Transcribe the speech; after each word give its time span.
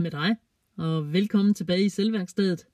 Hej 0.00 0.02
med 0.02 0.10
dig, 0.10 0.36
og 0.76 1.12
velkommen 1.12 1.54
tilbage 1.54 1.84
i 1.84 1.88
selvværkstedet. 1.88 2.66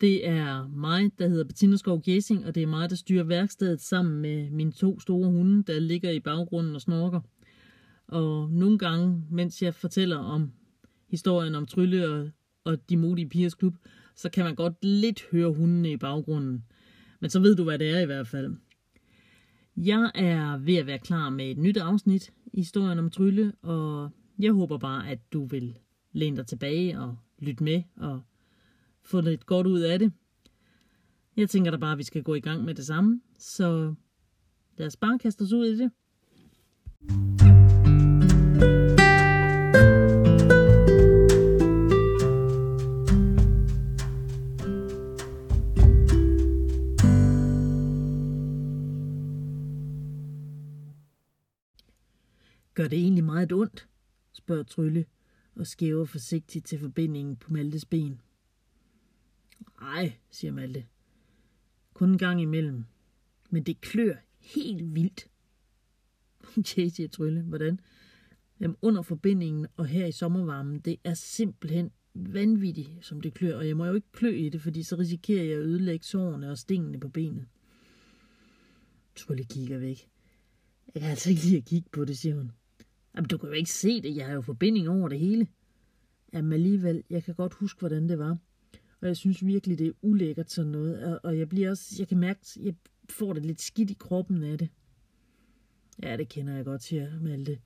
Det 0.00 0.28
er 0.28 0.68
mig, 0.68 1.10
der 1.18 1.28
hedder 1.28 1.44
Bettina 1.44 1.76
Skov 1.76 2.02
Gessing, 2.02 2.46
og 2.46 2.54
det 2.54 2.62
er 2.62 2.66
mig, 2.66 2.90
der 2.90 2.96
styrer 2.96 3.24
værkstedet 3.24 3.80
sammen 3.80 4.20
med 4.20 4.50
mine 4.50 4.72
to 4.72 5.00
store 5.00 5.30
hunde, 5.30 5.72
der 5.72 5.78
ligger 5.78 6.10
i 6.10 6.20
baggrunden 6.20 6.74
og 6.74 6.80
snorker. 6.80 7.20
Og 8.08 8.50
nogle 8.50 8.78
gange, 8.78 9.24
mens 9.30 9.62
jeg 9.62 9.74
fortæller 9.74 10.16
om 10.16 10.52
historien 11.08 11.54
om 11.54 11.66
Trylle 11.66 12.08
og, 12.08 12.30
og 12.64 12.90
de 12.90 12.96
modige 12.96 13.28
pigers 13.28 13.54
klub, 13.54 13.74
så 14.16 14.30
kan 14.30 14.44
man 14.44 14.54
godt 14.54 14.84
lidt 14.84 15.24
høre 15.32 15.52
hundene 15.52 15.92
i 15.92 15.96
baggrunden. 15.96 16.64
Men 17.20 17.30
så 17.30 17.40
ved 17.40 17.56
du, 17.56 17.64
hvad 17.64 17.78
det 17.78 17.90
er 17.90 18.00
i 18.00 18.06
hvert 18.06 18.26
fald. 18.26 18.56
Jeg 19.76 20.10
er 20.14 20.56
ved 20.56 20.76
at 20.76 20.86
være 20.86 20.98
klar 20.98 21.30
med 21.30 21.50
et 21.50 21.58
nyt 21.58 21.76
afsnit 21.76 22.32
i 22.52 22.60
historien 22.60 22.98
om 22.98 23.10
Trylle, 23.10 23.52
og 23.62 24.10
jeg 24.38 24.52
håber 24.52 24.78
bare, 24.78 25.10
at 25.10 25.32
du 25.32 25.44
vil 25.44 25.74
læn 26.12 26.34
dig 26.34 26.46
tilbage 26.46 27.00
og 27.00 27.16
lyt 27.38 27.60
med 27.60 27.82
og 27.96 28.22
få 29.02 29.20
lidt 29.20 29.46
godt 29.46 29.66
ud 29.66 29.80
af 29.80 29.98
det. 29.98 30.12
Jeg 31.36 31.50
tænker 31.50 31.70
da 31.70 31.76
bare, 31.76 31.92
at 31.92 31.98
vi 31.98 32.02
skal 32.02 32.22
gå 32.22 32.34
i 32.34 32.40
gang 32.40 32.64
med 32.64 32.74
det 32.74 32.86
samme, 32.86 33.20
så 33.38 33.94
lad 34.76 34.86
os 34.86 34.96
bare 34.96 35.18
kaste 35.18 35.42
os 35.42 35.52
ud 35.52 35.66
i 35.66 35.78
det. 35.78 35.90
Gør 52.74 52.88
det 52.88 52.98
egentlig 52.98 53.24
meget 53.24 53.52
ondt? 53.52 53.88
spørger 54.32 54.62
Trylle 54.62 55.04
og 55.58 55.66
skæver 55.66 56.04
forsigtigt 56.04 56.66
til 56.66 56.78
forbindingen 56.78 57.36
på 57.36 57.52
Maltes 57.52 57.84
ben. 57.84 58.20
Nej, 59.80 60.12
siger 60.30 60.52
Malte. 60.52 60.86
Kun 61.94 62.10
en 62.10 62.18
gang 62.18 62.40
imellem. 62.40 62.84
Men 63.50 63.62
det 63.62 63.80
klør 63.80 64.14
helt 64.40 64.94
vildt. 64.94 65.28
Okay, 66.58 66.88
siger 66.88 67.08
Trylle. 67.08 67.42
Hvordan? 67.42 67.80
Jamen, 68.60 68.76
under 68.82 69.02
forbindingen 69.02 69.66
og 69.76 69.86
her 69.86 70.06
i 70.06 70.12
sommervarmen, 70.12 70.80
det 70.80 70.96
er 71.04 71.14
simpelthen 71.14 71.90
vanvittigt, 72.14 72.90
som 73.00 73.20
det 73.20 73.34
klør. 73.34 73.56
Og 73.56 73.68
jeg 73.68 73.76
må 73.76 73.84
jo 73.86 73.94
ikke 73.94 74.12
klø 74.12 74.30
i 74.30 74.48
det, 74.48 74.62
fordi 74.62 74.82
så 74.82 74.96
risikerer 74.96 75.44
jeg 75.44 75.52
at 75.52 75.62
ødelægge 75.62 76.04
sårene 76.04 76.50
og 76.50 76.58
stingene 76.58 77.00
på 77.00 77.08
benet. 77.08 77.46
Trylle 79.16 79.44
kigger 79.44 79.78
væk. 79.78 80.08
Jeg 80.94 81.02
kan 81.02 81.10
altså 81.10 81.30
ikke 81.30 81.42
lide 81.42 81.56
at 81.56 81.64
kigge 81.64 81.88
på 81.92 82.04
det, 82.04 82.18
siger 82.18 82.34
hun. 82.34 82.52
Jamen, 83.18 83.28
du 83.28 83.38
kan 83.38 83.48
jo 83.48 83.54
ikke 83.54 83.70
se 83.70 84.00
det. 84.00 84.16
Jeg 84.16 84.26
har 84.26 84.34
jo 84.34 84.40
forbinding 84.40 84.88
over 84.88 85.08
det 85.08 85.18
hele. 85.18 85.46
Jamen 86.32 86.52
alligevel, 86.52 87.02
jeg 87.10 87.24
kan 87.24 87.34
godt 87.34 87.54
huske, 87.54 87.78
hvordan 87.78 88.08
det 88.08 88.18
var. 88.18 88.38
Og 89.00 89.06
jeg 89.06 89.16
synes 89.16 89.46
virkelig, 89.46 89.78
det 89.78 89.86
er 89.86 89.92
ulækkert 90.02 90.50
sådan 90.50 90.72
noget. 90.72 91.18
Og 91.18 91.38
jeg 91.38 91.48
bliver 91.48 91.70
også, 91.70 91.94
jeg 91.98 92.08
kan 92.08 92.18
mærke, 92.18 92.40
jeg 92.62 92.74
får 93.10 93.32
det 93.32 93.46
lidt 93.46 93.60
skidt 93.60 93.90
i 93.90 93.96
kroppen 93.98 94.42
af 94.42 94.58
det. 94.58 94.68
Ja, 96.02 96.16
det 96.16 96.28
kender 96.28 96.54
jeg 96.54 96.64
godt, 96.64 96.82
siger 96.82 97.20
Malte. 97.20 97.58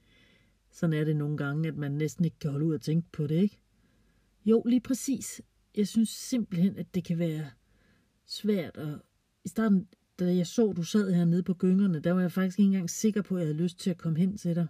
Sådan 0.71 0.93
er 0.93 1.05
det 1.05 1.17
nogle 1.17 1.37
gange, 1.37 1.69
at 1.69 1.77
man 1.77 1.93
næsten 1.93 2.25
ikke 2.25 2.39
kan 2.39 2.51
holde 2.51 2.67
ud 2.67 2.75
og 2.75 2.81
tænke 2.81 3.09
på 3.13 3.27
det, 3.27 3.43
ikke? 3.43 3.59
Jo, 4.45 4.63
lige 4.67 4.81
præcis. 4.81 5.43
Jeg 5.77 5.89
synes 5.89 6.09
simpelthen, 6.09 6.77
at 6.77 6.95
det 6.95 7.05
kan 7.05 7.19
være 7.19 7.51
svært. 8.27 8.77
Og 8.77 8.99
i 9.45 9.49
starten, 9.49 9.89
da 10.19 10.35
jeg 10.35 10.47
så, 10.47 10.73
du 10.73 10.83
sad 10.83 11.13
hernede 11.13 11.43
på 11.43 11.55
gyngerne, 11.55 12.01
der 12.01 12.13
var 12.13 12.21
jeg 12.21 12.33
faktisk 12.33 12.59
ikke 12.59 12.67
engang 12.67 12.91
sikker 12.91 13.23
på, 13.23 13.35
at 13.35 13.41
jeg 13.41 13.47
havde 13.47 13.63
lyst 13.63 13.79
til 13.79 13.91
at 13.91 13.99
komme 13.99 14.19
hen 14.19 14.37
til 14.39 14.57
dig. 14.57 14.67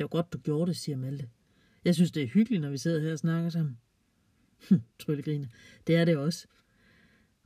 Det 0.00 0.04
var 0.04 0.08
godt, 0.08 0.32
du 0.32 0.38
gjorde 0.38 0.68
det, 0.68 0.76
siger 0.76 0.96
Malte. 0.96 1.28
Jeg 1.84 1.94
synes, 1.94 2.12
det 2.12 2.22
er 2.22 2.26
hyggeligt, 2.26 2.62
når 2.62 2.70
vi 2.70 2.78
sidder 2.78 3.00
her 3.00 3.12
og 3.12 3.18
snakker 3.18 3.50
sammen. 3.50 3.78
Hm, 4.68 4.80
tryllegriner. 4.98 5.46
Det 5.86 5.96
er 5.96 6.04
det 6.04 6.16
også. 6.16 6.46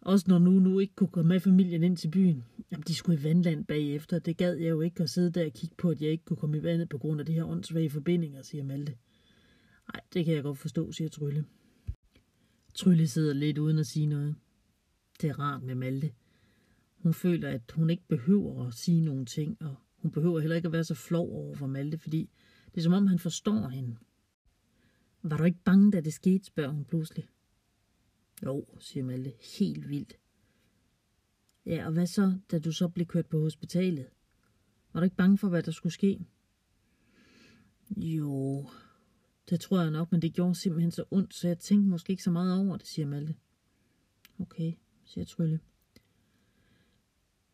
Også 0.01 0.25
når 0.29 0.39
nu 0.39 0.51
nu 0.51 0.79
ikke 0.79 0.95
kunne 0.95 1.09
komme 1.09 1.29
med 1.29 1.41
familien 1.41 1.83
ind 1.83 1.97
til 1.97 2.11
byen. 2.11 2.45
Jamen, 2.71 2.84
de 2.87 2.95
skulle 2.95 3.21
i 3.21 3.25
vandland 3.25 3.65
bagefter. 3.65 4.19
Det 4.19 4.37
gad 4.37 4.56
jeg 4.56 4.71
jo 4.71 4.81
ikke 4.81 5.03
at 5.03 5.11
sidde 5.11 5.31
der 5.31 5.47
og 5.47 5.53
kigge 5.53 5.75
på, 5.79 5.91
at 5.91 6.03
jeg 6.03 6.11
ikke 6.11 6.25
kunne 6.25 6.37
komme 6.37 6.59
i 6.59 6.62
vandet 6.62 6.89
på 6.89 6.99
grund 6.99 7.21
af 7.21 7.27
det 7.27 7.34
her 7.34 7.45
åndssvage 7.45 7.91
forbindinger, 7.91 8.43
siger 8.43 8.65
Malte. 8.65 8.97
Nej, 9.93 10.00
det 10.12 10.25
kan 10.25 10.34
jeg 10.34 10.43
godt 10.43 10.59
forstå, 10.59 10.93
siger 10.93 11.09
Trylle. 11.09 11.45
Trylle 12.75 13.09
sidder 13.09 13.34
lidt 13.34 13.59
uden 13.59 13.79
at 13.79 13.87
sige 13.87 14.06
noget. 14.06 14.34
Det 15.21 15.31
er 15.31 15.39
rart 15.39 15.62
med 15.62 15.75
Malte. 15.75 16.12
Hun 16.97 17.15
føler, 17.15 17.49
at 17.49 17.73
hun 17.75 17.91
ikke 17.91 18.09
behøver 18.09 18.67
at 18.67 18.75
sige 18.75 19.00
nogen 19.00 19.27
ting, 19.27 19.56
og 19.61 19.77
hun 20.05 20.11
behøver 20.11 20.41
heller 20.41 20.57
ikke 20.57 20.67
at 20.67 20.73
være 20.73 20.85
så 20.85 20.95
flov 20.95 21.33
over 21.33 21.55
for 21.55 21.67
Malte, 21.67 21.99
fordi 21.99 22.31
det 22.67 22.77
er 22.77 22.83
som 22.83 22.93
om, 22.93 23.07
han 23.07 23.19
forstår 23.19 23.69
hende. 23.69 23.97
Var 25.23 25.37
du 25.37 25.45
ikke 25.45 25.63
bange, 25.65 25.93
da 25.93 26.01
det 26.01 26.13
skete, 26.13 26.45
spørger 26.45 26.71
hun 26.71 26.85
pludselig. 26.85 27.29
Jo, 28.45 28.67
siger 28.79 29.05
Malte, 29.05 29.33
helt 29.59 29.89
vildt. 29.89 30.19
Ja, 31.67 31.87
og 31.87 31.93
hvad 31.93 32.07
så, 32.07 32.39
da 32.51 32.59
du 32.59 32.73
så 32.73 32.89
blev 32.89 33.07
kørt 33.07 33.27
på 33.27 33.41
hospitalet? 33.41 34.07
Var 34.93 35.01
du 35.01 35.05
ikke 35.05 35.17
bange 35.17 35.39
for, 35.39 35.49
hvad 35.49 35.63
der 35.63 35.73
skulle 35.73 35.93
ske? 35.93 36.27
Jo, 37.97 38.69
det 39.51 39.61
tror 39.61 39.81
jeg 39.81 39.91
nok, 39.91 40.13
men 40.13 40.23
det 40.23 40.35
gjorde 40.35 40.55
simpelthen 40.55 40.91
så 40.91 41.05
ondt, 41.11 41.35
så 41.35 41.49
jeg 41.49 41.59
tænkte 41.59 41.91
måske 41.91 42.11
ikke 42.11 42.23
så 42.23 42.31
meget 42.31 42.67
over 42.67 42.77
det, 42.77 42.87
siger 42.87 43.07
Malte. 43.07 43.35
Okay, 44.39 44.73
siger 45.05 45.25
Trylle. 45.25 45.61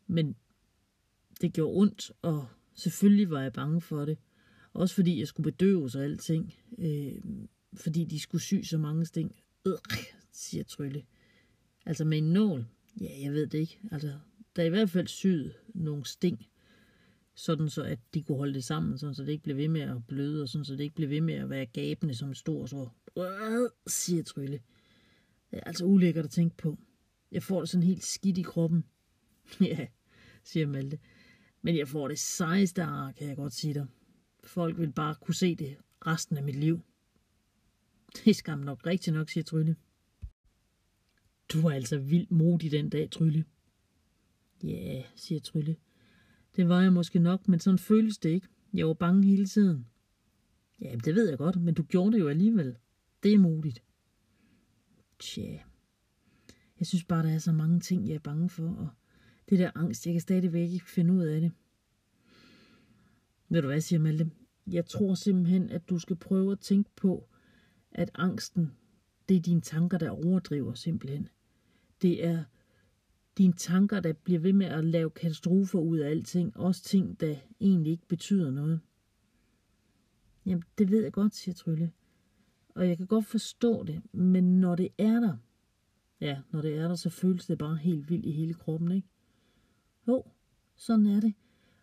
Men 0.07 0.37
det 1.41 1.53
gjorde 1.53 1.77
ondt, 1.77 2.13
og 2.23 2.47
selvfølgelig 2.75 3.31
var 3.31 3.41
jeg 3.41 3.53
bange 3.53 3.81
for 3.81 4.05
det. 4.05 4.19
Også 4.73 4.95
fordi 4.95 5.19
jeg 5.19 5.27
skulle 5.27 5.53
bedøves 5.53 5.95
og 5.95 6.05
alting. 6.05 6.55
Øh, 6.79 7.13
fordi 7.75 8.05
de 8.05 8.21
skulle 8.21 8.43
sy 8.43 8.55
så 8.63 8.79
mange 8.79 9.07
sting. 9.07 9.37
Øh, 9.67 9.73
siger 10.33 10.65
Trylle. 10.65 11.03
Altså 11.87 12.05
med 12.05 12.19
en 12.19 12.33
nål? 12.33 12.67
Ja, 13.01 13.23
jeg 13.23 13.33
ved 13.33 13.47
det 13.47 13.59
ikke. 13.59 13.81
Altså, 13.91 14.13
der 14.57 14.63
er 14.63 14.67
i 14.67 14.71
hvert 14.71 14.91
fald 14.91 15.07
syet 15.07 15.55
nogle 15.75 16.07
sting, 16.07 16.47
sådan 17.35 17.69
så 17.69 17.83
at 17.83 17.99
de 18.15 18.23
kunne 18.23 18.39
holde 18.39 18.55
det 18.55 18.65
sammen, 18.65 18.99
sådan 18.99 19.15
så 19.15 19.23
det 19.23 19.33
ikke 19.33 19.45
blev 19.45 19.57
ved 19.57 19.69
med 19.69 19.81
at 19.81 20.07
bløde, 20.07 20.43
og 20.43 20.49
sådan 20.49 20.65
så 20.65 20.73
det 20.73 20.81
ikke 20.81 20.95
blev 20.95 21.11
ved 21.11 21.21
med 21.21 21.35
at 21.35 21.51
være 21.51 21.67
gabende 21.67 22.15
som 22.15 22.35
stor, 22.35 22.67
så 22.67 22.89
øh, 23.19 23.71
siger 23.87 24.23
Trylle. 24.23 24.61
Det 25.51 25.59
er 25.59 25.65
altså 25.65 25.85
ulækkert 25.85 26.25
at 26.25 26.31
tænke 26.31 26.57
på. 26.57 26.79
Jeg 27.33 27.43
får 27.43 27.61
det 27.61 27.69
sådan 27.69 27.87
helt 27.87 28.05
skidt 28.05 28.39
i 28.39 28.43
kroppen. 28.43 28.85
ja, 29.61 29.87
siger 30.45 30.67
Malte. 30.67 30.99
Men 31.63 31.77
jeg 31.77 31.89
får 31.89 32.09
det 32.09 32.19
sejeste 32.19 32.83
ar, 32.83 33.13
kan 33.13 33.29
jeg 33.29 33.37
godt 33.37 33.53
sige 33.53 33.75
dig. 33.75 33.87
Folk 34.45 34.79
vil 34.79 34.93
bare 34.93 35.15
kunne 35.15 35.35
se 35.35 35.55
det 35.55 35.77
resten 36.07 36.37
af 36.37 36.43
mit 36.43 36.57
liv. 36.57 36.81
Det 38.17 38.31
er 38.31 38.35
skam 38.35 38.59
nok 38.59 38.87
rigtigt 38.87 39.15
nok, 39.15 39.29
siger 39.29 39.45
Trylle. 39.45 39.77
Du 41.53 41.61
var 41.61 41.71
altså 41.71 41.99
vildt 41.99 42.31
modig 42.31 42.71
den 42.71 42.91
dag, 42.91 43.11
Trylle. 43.11 43.45
Ja, 44.63 45.03
siger 45.17 45.41
Trylle. 45.41 45.77
Det 46.57 46.69
var 46.69 46.83
jeg 46.83 46.93
måske 46.93 47.19
nok, 47.19 47.49
men 47.49 47.61
sådan 47.61 47.79
føles 47.79 48.19
det 48.19 48.31
ikke. 48.31 48.49
Jeg 48.75 48.87
var 48.87 48.95
bange 48.95 49.27
hele 49.27 49.47
tiden. 49.47 49.87
Ja, 50.81 50.97
det 51.05 51.15
ved 51.15 51.29
jeg 51.29 51.39
godt, 51.39 51.63
men 51.63 51.75
du 51.75 51.83
gjorde 51.83 52.13
det 52.13 52.21
jo 52.21 52.29
alligevel. 52.29 52.77
Det 53.23 53.35
er 53.35 53.39
modigt. 53.39 53.83
Tja. 55.19 55.59
Jeg 56.79 56.87
synes 56.87 57.05
bare, 57.05 57.23
der 57.23 57.35
er 57.35 57.39
så 57.39 57.53
mange 57.53 57.81
ting, 57.81 58.09
jeg 58.09 58.15
er 58.15 58.19
bange 58.19 58.49
for, 58.49 58.69
og 58.69 58.89
det 59.49 59.59
der 59.59 59.71
angst, 59.75 60.07
jeg 60.07 60.15
kan 60.15 60.21
stadigvæk 60.21 60.71
ikke 60.71 60.91
finde 60.91 61.13
ud 61.13 61.23
af 61.23 61.41
det. 61.41 61.53
Ved 63.49 63.63
du 63.63 63.69
hvad, 63.69 63.81
siger 63.81 64.01
Malte? 64.01 64.31
Jeg 64.67 64.87
tror 64.87 65.15
simpelthen, 65.15 65.71
at 65.71 65.89
du 65.89 65.99
skal 65.99 66.17
prøve 66.17 66.53
at 66.53 66.61
tænke 66.61 66.91
på, 66.97 67.29
at 67.93 68.11
angsten, 68.15 68.73
det 69.29 69.37
er 69.37 69.41
dine 69.41 69.61
tanker, 69.61 69.99
der 69.99 70.11
overdriver 70.11 70.75
simpelthen. 70.75 71.29
Det 72.03 72.25
er 72.25 72.45
dine 73.39 73.53
tanker, 73.53 74.01
der 74.01 74.13
bliver 74.13 74.41
ved 74.41 74.53
med 74.53 74.67
at 74.67 74.85
lave 74.85 75.11
katastrofer 75.11 75.79
ud 75.79 75.99
af 75.99 76.11
alting. 76.11 76.57
Også 76.57 76.83
ting, 76.83 77.21
der 77.21 77.37
egentlig 77.61 77.93
ikke 77.93 78.09
betyder 78.09 78.51
noget. 78.51 78.81
Jamen, 80.47 80.65
det 80.79 80.91
ved 80.91 81.03
jeg 81.03 81.13
godt, 81.13 81.35
siger 81.35 81.55
Trylle. 81.55 81.93
Og 82.69 82.89
jeg 82.89 82.97
kan 82.97 83.07
godt 83.07 83.27
forstå 83.27 83.85
det, 83.85 84.03
men 84.13 84.61
når 84.61 84.77
det 84.77 84.89
er 84.99 85.21
der, 85.21 85.37
ja, 86.21 86.41
når 86.51 86.63
det 86.63 86.75
er 86.75 86.89
der, 86.89 86.95
så 86.95 87.11
føles 87.11 87.47
det 87.47 87.59
bare 87.59 87.77
helt 87.77 88.11
vildt 88.11 88.27
i 88.27 88.31
hele 88.31 88.55
kroppen, 88.55 88.93
ikke? 88.93 89.09
Jo, 90.09 90.25
sådan 90.77 91.07
er 91.07 91.21
det. 91.21 91.35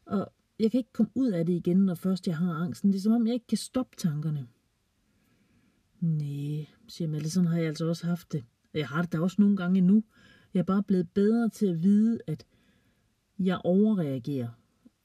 Og 0.06 0.34
jeg 0.60 0.72
kan 0.72 0.78
ikke 0.78 0.94
komme 0.94 1.12
ud 1.16 1.32
af 1.32 1.46
det 1.46 1.54
igen, 1.54 1.78
når 1.78 1.96
først 1.96 2.28
jeg 2.28 2.38
har 2.38 2.54
angsten. 2.54 2.92
Det 2.92 2.98
er 2.98 3.02
som 3.02 3.14
om, 3.14 3.28
jeg 3.28 3.34
ikke 3.34 3.48
kan 3.48 3.58
stoppe 3.58 3.98
tankerne. 3.98 4.48
Nej, 6.00 6.66
siger 6.88 7.08
Malle, 7.08 7.30
sådan 7.30 7.48
har 7.48 7.58
jeg 7.58 7.68
altså 7.68 7.88
også 7.88 8.08
haft 8.08 8.32
det. 8.32 8.44
Og 8.74 8.80
jeg 8.80 8.88
har 8.88 9.02
det 9.02 9.12
da 9.12 9.20
også 9.20 9.36
nogle 9.40 9.58
gange 9.58 9.78
endnu. 9.78 10.04
Jeg 10.54 10.60
er 10.60 10.64
bare 10.64 10.84
blevet 10.84 11.10
bedre 11.10 11.50
til 11.50 11.66
at 11.66 11.84
vide, 11.84 12.20
at 12.28 12.46
jeg 13.40 13.62
overreagerer. 13.64 14.50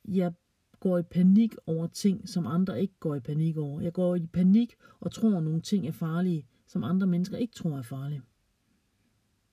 Jeg 0.08 0.32
går 0.81 0.99
i 0.99 1.03
panik 1.03 1.55
over 1.67 1.87
ting, 1.87 2.29
som 2.29 2.47
andre 2.47 2.82
ikke 2.82 2.94
går 3.00 3.15
i 3.15 3.20
panik 3.20 3.56
over. 3.56 3.81
Jeg 3.81 3.93
går 3.93 4.17
i 4.17 4.26
panik 4.26 4.75
og 5.00 5.12
tror, 5.12 5.37
at 5.37 5.44
nogle 5.44 5.61
ting 5.61 5.87
er 5.87 5.93
farlige, 5.93 6.47
som 6.67 6.85
andre 6.85 7.06
mennesker 7.06 7.37
ikke 7.37 7.55
tror 7.55 7.79
er 7.79 7.82
farlige. 7.82 8.23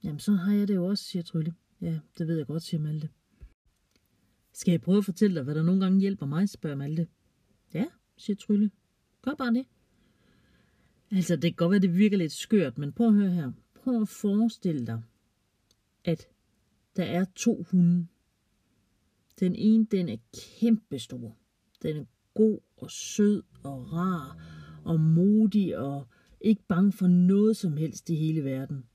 Jamen, 0.04 0.20
så 0.20 0.32
har 0.32 0.54
jeg 0.54 0.68
det 0.68 0.76
jo 0.76 0.86
også, 0.86 1.04
siger 1.04 1.24
Trylle. 1.24 1.54
Ja, 1.82 2.00
det 2.18 2.28
ved 2.28 2.38
jeg 2.38 2.48
godt, 2.48 2.64
siger 2.64 2.82
Malte. 2.82 3.10
Skal 4.60 4.72
jeg 4.72 4.82
prøve 4.82 4.98
at 4.98 5.06
fortælle 5.06 5.36
dig, 5.36 5.44
hvad 5.44 5.56
der 5.56 5.64
nogle 5.64 5.82
gange 5.82 6.00
hjælper 6.00 6.26
mig, 6.26 6.50
spørger 6.50 6.76
Malte. 6.76 7.08
Ja, 7.74 7.86
siger 8.18 8.36
Trylle. 8.38 8.72
Gør 9.22 9.34
bare 9.34 9.54
det. 9.54 9.66
Altså, 11.12 11.36
det 11.36 11.44
kan 11.44 11.54
godt 11.54 11.72
være, 11.72 11.80
det 11.80 11.98
virker 11.98 12.18
lidt 12.18 12.32
skørt, 12.32 12.78
men 12.78 12.92
prøv 12.92 13.08
at 13.08 13.14
høre 13.14 13.30
her. 13.30 13.52
Prøv 13.74 14.02
at 14.02 14.08
forestille 14.08 14.86
dig, 14.88 15.02
at 16.04 16.28
der 16.96 17.04
er 17.04 17.26
to 17.36 17.66
hunde. 17.72 18.08
Den 19.40 19.56
ene, 19.56 19.86
den 19.92 20.10
er 20.10 20.18
kæmpestor. 20.60 21.38
Den 21.82 21.98
er 21.98 22.06
god 22.34 22.60
og 22.78 22.92
sød 22.92 23.44
og 23.64 23.94
rar 23.94 24.38
og 24.84 25.00
modig 25.00 25.78
og 25.78 26.08
ikke 26.42 26.64
bange 26.68 26.92
for 26.92 27.08
noget 27.08 27.58
som 27.58 27.78
helst 27.78 28.10
i 28.10 28.16
hele 28.16 28.44
verden. 28.44 28.86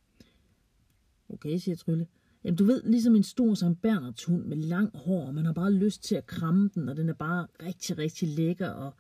Okay, 1.28 1.58
siger 1.58 1.76
Trylle. 1.76 2.06
Jamen, 2.44 2.56
du 2.56 2.64
ved, 2.64 2.82
ligesom 2.82 3.17
en 3.17 3.23
stor 3.23 3.55
Sankt 3.55 3.82
Bernards 3.82 4.25
hund 4.25 4.44
med 4.44 4.56
lang 4.56 4.96
hår, 4.96 5.26
og 5.26 5.35
man 5.35 5.46
har 5.46 5.52
bare 5.52 5.73
lyst 5.73 6.05
til 6.05 6.14
at 6.14 6.26
kramme 6.26 6.70
den, 6.75 6.88
og 6.88 6.96
den 6.96 7.08
er 7.08 7.14
bare 7.14 7.46
rigtig, 7.62 7.99
rigtig 7.99 8.29
lækker, 8.29 8.69
og 8.69 8.94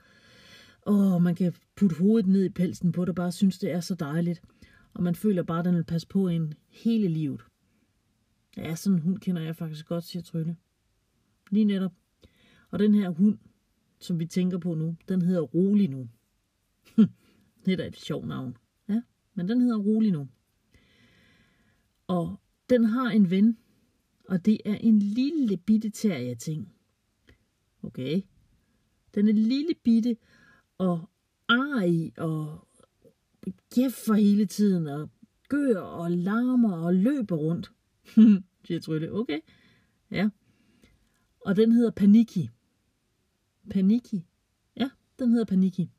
åh, 0.86 1.22
man 1.22 1.34
kan 1.34 1.54
putte 1.76 1.96
hovedet 1.96 2.26
ned 2.26 2.44
i 2.44 2.48
pelsen 2.48 2.92
på 2.92 3.00
det, 3.00 3.08
og 3.08 3.14
bare 3.14 3.32
synes, 3.32 3.58
det 3.58 3.70
er 3.70 3.80
så 3.80 3.94
dejligt. 3.94 4.42
Og 4.94 5.02
man 5.02 5.14
føler 5.14 5.42
bare, 5.42 5.58
at 5.58 5.64
den 5.64 5.74
vil 5.74 5.84
passe 5.84 6.08
på 6.08 6.28
en 6.28 6.54
hele 6.68 7.08
livet. 7.08 7.40
Ja, 8.56 8.74
sådan 8.74 8.96
en 8.96 9.02
hund 9.02 9.18
kender 9.18 9.42
jeg 9.42 9.56
faktisk 9.56 9.86
godt, 9.86 10.04
siger 10.04 10.22
Trylle. 10.22 10.56
Lige 11.50 11.64
netop. 11.64 11.92
Og 12.70 12.78
den 12.78 12.94
her 12.94 13.10
hund, 13.10 13.38
som 13.98 14.20
vi 14.20 14.26
tænker 14.26 14.58
på 14.58 14.74
nu, 14.74 14.96
den 15.08 15.22
hedder 15.22 15.40
Rolig 15.40 15.90
nu. 15.90 16.08
det 17.64 17.72
er 17.72 17.76
da 17.76 17.86
et 17.86 17.96
sjovt 17.96 18.28
navn. 18.28 18.56
Ja, 18.88 19.02
men 19.34 19.48
den 19.48 19.60
hedder 19.60 19.78
Rolig 19.78 20.12
nu. 20.12 20.28
Og 22.06 22.40
den 22.74 22.84
har 22.84 23.10
en 23.10 23.30
ven, 23.30 23.58
og 24.28 24.46
det 24.46 24.60
er 24.64 24.74
en 24.74 24.98
lille 24.98 25.56
bitte 25.56 25.90
terrier 25.90 26.34
ting. 26.34 26.72
Okay. 27.82 28.22
Den 29.14 29.28
er 29.28 29.32
lille 29.32 29.74
bitte 29.82 30.16
og 30.78 31.10
arg 31.48 32.18
og 32.18 32.68
gæffer 33.74 34.14
hele 34.14 34.46
tiden 34.46 34.86
og 34.86 35.10
gør 35.48 35.80
og 35.80 36.10
larmer 36.10 36.76
og 36.76 36.94
løber 36.94 37.36
rundt. 37.36 37.72
siger 38.64 38.80
Trylle. 38.80 39.12
Okay. 39.12 39.40
Ja. 40.10 40.28
Og 41.40 41.56
den 41.56 41.72
hedder 41.72 41.90
Paniki. 41.90 42.50
Paniki. 43.70 44.24
Ja, 44.76 44.90
den 45.18 45.30
hedder 45.30 45.44
Paniki. 45.44 45.90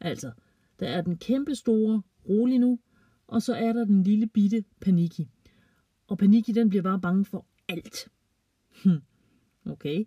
Altså, 0.00 0.32
der 0.80 0.88
er 0.88 1.00
den 1.00 1.18
kæmpe 1.18 1.54
store, 1.54 2.02
rolig 2.28 2.58
nu, 2.58 2.78
og 3.26 3.42
så 3.42 3.54
er 3.54 3.72
der 3.72 3.84
den 3.84 4.02
lille 4.02 4.26
bitte 4.26 4.64
Paniki. 4.80 5.28
Og 6.08 6.18
Paniki, 6.18 6.52
den 6.52 6.68
bliver 6.68 6.82
bare 6.82 7.00
bange 7.00 7.24
for 7.24 7.46
alt. 7.68 8.08
Hm. 8.84 9.02
Okay. 9.66 10.04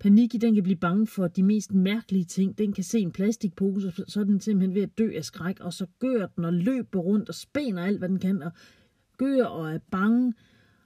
Paniki, 0.00 0.38
den 0.38 0.54
kan 0.54 0.62
blive 0.62 0.76
bange 0.76 1.06
for 1.06 1.28
de 1.28 1.42
mest 1.42 1.72
mærkelige 1.72 2.24
ting. 2.24 2.58
Den 2.58 2.72
kan 2.72 2.84
se 2.84 2.98
en 2.98 3.12
plastikpose, 3.12 3.92
så 4.08 4.20
er 4.20 4.24
den 4.24 4.40
simpelthen 4.40 4.74
ved 4.74 4.82
at 4.82 4.98
dø 4.98 5.10
af 5.16 5.24
skræk, 5.24 5.60
og 5.60 5.72
så 5.72 5.86
gør 5.98 6.26
den 6.26 6.44
og 6.44 6.52
løber 6.52 7.00
rundt 7.00 7.28
og 7.28 7.34
spænder 7.34 7.82
alt, 7.82 7.98
hvad 7.98 8.08
den 8.08 8.18
kan, 8.18 8.42
og 8.42 8.52
gør 9.16 9.44
og 9.44 9.70
er 9.70 9.78
bange, 9.90 10.34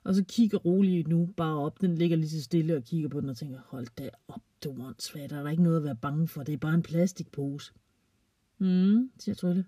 og 0.04 0.14
så 0.14 0.24
kigger 0.28 0.58
roligt 0.58 1.08
nu 1.08 1.26
bare 1.36 1.58
op. 1.58 1.80
Den 1.80 1.94
ligger 1.94 2.16
lige 2.16 2.30
så 2.30 2.42
stille 2.42 2.76
og 2.76 2.84
kigger 2.84 3.08
på 3.08 3.20
den 3.20 3.28
og 3.28 3.36
tænker, 3.36 3.60
hold 3.66 3.86
da 3.98 4.10
op, 4.28 4.42
du 4.64 4.70
åndssvagt, 4.70 5.30
der 5.30 5.38
er 5.38 5.42
der 5.42 5.50
ikke 5.50 5.62
noget 5.62 5.76
at 5.76 5.84
være 5.84 5.96
bange 5.96 6.28
for, 6.28 6.42
det 6.42 6.52
er 6.52 6.58
bare 6.58 6.74
en 6.74 6.82
plastikpose. 6.82 7.72
Mm, 8.58 9.10
siger 9.19 9.34
Trylle. 9.34 9.64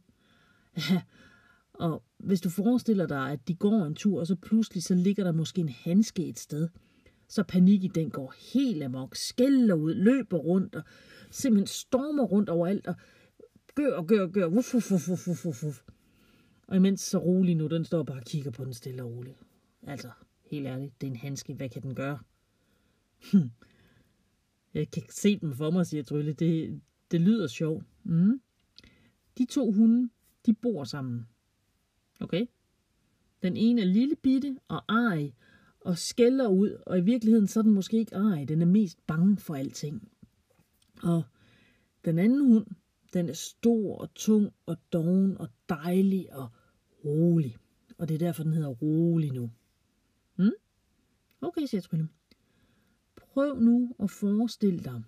Ja, 0.90 1.02
og 1.74 2.02
hvis 2.18 2.40
du 2.40 2.50
forestiller 2.50 3.06
dig, 3.06 3.30
at 3.30 3.48
de 3.48 3.54
går 3.54 3.84
en 3.84 3.94
tur, 3.94 4.20
og 4.20 4.26
så 4.26 4.36
pludselig 4.36 4.82
så 4.82 4.94
ligger 4.94 5.24
der 5.24 5.32
måske 5.32 5.60
en 5.60 5.68
handske 5.68 6.26
et 6.26 6.38
sted, 6.38 6.68
så 7.28 7.42
panik 7.42 7.84
i 7.84 7.88
den 7.88 8.10
går 8.10 8.34
helt 8.52 8.82
amok, 8.82 9.16
skælder 9.16 9.74
ud, 9.74 9.94
løber 9.94 10.38
rundt 10.38 10.74
og 10.74 10.82
simpelthen 11.30 11.66
stormer 11.66 12.22
rundt 12.24 12.48
overalt 12.48 12.86
og 12.86 12.94
gør 13.74 13.96
og 13.96 14.06
gør 14.06 14.22
og 14.22 14.32
gør. 14.32 14.46
Uf, 14.46 14.74
uf, 14.74 14.92
uf, 14.92 15.08
uf, 15.08 15.28
uf, 15.28 15.64
uf. 15.64 15.82
Og 16.66 16.76
imens 16.76 17.00
så 17.00 17.18
rolig 17.18 17.54
nu, 17.54 17.66
den 17.66 17.84
står 17.84 18.02
bare 18.02 18.18
og 18.18 18.24
kigger 18.24 18.50
på 18.50 18.64
den 18.64 18.74
stille 18.74 19.02
og 19.02 19.10
roligt. 19.10 19.36
Altså, 19.82 20.10
helt 20.50 20.66
ærligt, 20.66 21.00
det 21.00 21.06
er 21.06 21.10
en 21.10 21.16
handske. 21.16 21.54
Hvad 21.54 21.68
kan 21.68 21.82
den 21.82 21.94
gøre? 21.94 22.18
Hm. 23.32 23.50
Jeg 24.74 24.90
kan 24.90 25.02
se 25.10 25.38
dem 25.38 25.52
for 25.52 25.70
mig, 25.70 25.86
siger 25.86 26.02
Trylle. 26.02 26.32
Det, 26.32 26.80
det 27.10 27.20
lyder 27.20 27.46
sjovt. 27.46 27.84
Mm. 28.04 28.40
De 29.38 29.44
to 29.44 29.72
hunde, 29.72 30.10
de 30.46 30.54
bor 30.54 30.84
sammen. 30.84 31.26
Okay? 32.20 32.46
Den 33.42 33.56
ene 33.56 33.80
er 33.80 33.86
lille 33.86 34.16
bitte 34.16 34.58
og 34.68 34.82
ej 34.88 35.32
og 35.80 35.98
skælder 35.98 36.48
ud, 36.48 36.82
og 36.86 36.98
i 36.98 37.00
virkeligheden 37.00 37.46
så 37.46 37.60
er 37.60 37.62
den 37.62 37.72
måske 37.72 37.96
ikke 37.96 38.14
ej, 38.14 38.44
den 38.44 38.62
er 38.62 38.66
mest 38.66 39.06
bange 39.06 39.36
for 39.36 39.54
alting. 39.54 40.08
Og 41.02 41.22
den 42.04 42.18
anden 42.18 42.46
hund, 42.46 42.66
den 43.12 43.28
er 43.28 43.32
stor 43.32 43.96
og 43.96 44.14
tung 44.14 44.52
og 44.66 44.76
doven 44.92 45.38
og 45.38 45.48
dejlig 45.68 46.32
og 46.32 46.48
rolig. 47.04 47.56
Og 47.98 48.08
det 48.08 48.14
er 48.14 48.18
derfor, 48.18 48.42
den 48.42 48.52
hedder 48.52 48.68
rolig 48.68 49.32
nu. 49.32 49.50
Hmm? 50.36 50.52
Okay, 51.40 51.66
siger 51.66 51.80
Trine. 51.80 52.08
Prøv 53.16 53.60
nu 53.60 53.96
at 54.00 54.10
forestille 54.10 54.78
dig, 54.78 55.02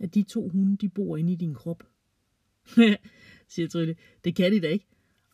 at 0.00 0.14
de 0.14 0.22
to 0.22 0.48
hunde, 0.48 0.76
de 0.76 0.88
bor 0.88 1.16
inde 1.16 1.32
i 1.32 1.36
din 1.36 1.54
krop. 1.54 1.82
siger 3.48 3.68
Trille. 3.68 3.96
Det 4.24 4.36
kan 4.36 4.52
de 4.52 4.60
da 4.60 4.68
ikke. 4.68 4.86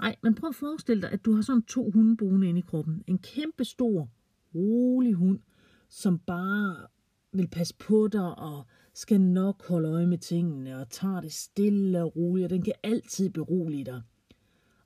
Nej, 0.02 0.16
men 0.22 0.34
prøv 0.34 0.48
at 0.48 0.54
forestille 0.54 1.02
dig, 1.02 1.12
at 1.12 1.24
du 1.24 1.34
har 1.34 1.42
sådan 1.42 1.62
to 1.62 1.90
hunde 1.90 2.16
boende 2.16 2.48
inde 2.48 2.58
i 2.58 2.62
kroppen. 2.62 3.04
En 3.06 3.18
kæmpe 3.18 3.64
stor, 3.64 4.08
rolig 4.54 5.14
hund, 5.14 5.40
som 5.88 6.18
bare 6.18 6.86
vil 7.32 7.48
passe 7.48 7.74
på 7.74 8.08
dig 8.08 8.38
og 8.38 8.66
skal 8.94 9.20
nok 9.20 9.66
holde 9.68 9.88
øje 9.88 10.06
med 10.06 10.18
tingene 10.18 10.80
og 10.80 10.90
tager 10.90 11.20
det 11.20 11.32
stille 11.32 12.02
og 12.02 12.16
roligt, 12.16 12.44
og 12.44 12.50
den 12.50 12.62
kan 12.62 12.74
altid 12.82 13.30
berolige 13.30 13.84
dig. 13.84 14.02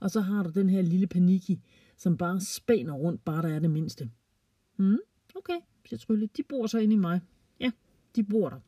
Og 0.00 0.10
så 0.10 0.20
har 0.20 0.42
du 0.42 0.50
den 0.50 0.70
her 0.70 0.82
lille 0.82 1.06
paniki, 1.06 1.60
som 1.96 2.16
bare 2.16 2.40
spænder 2.40 2.94
rundt, 2.94 3.24
bare 3.24 3.42
der 3.42 3.54
er 3.54 3.58
det 3.58 3.70
mindste. 3.70 4.10
Hmm, 4.76 4.98
okay, 5.34 5.58
siger 5.86 5.98
Trylle. 5.98 6.28
De 6.36 6.42
bor 6.42 6.66
så 6.66 6.78
inde 6.78 6.94
i 6.94 6.98
mig. 6.98 7.20
Ja, 7.60 7.70
de 8.16 8.24
bor 8.24 8.48
der. 8.48 8.60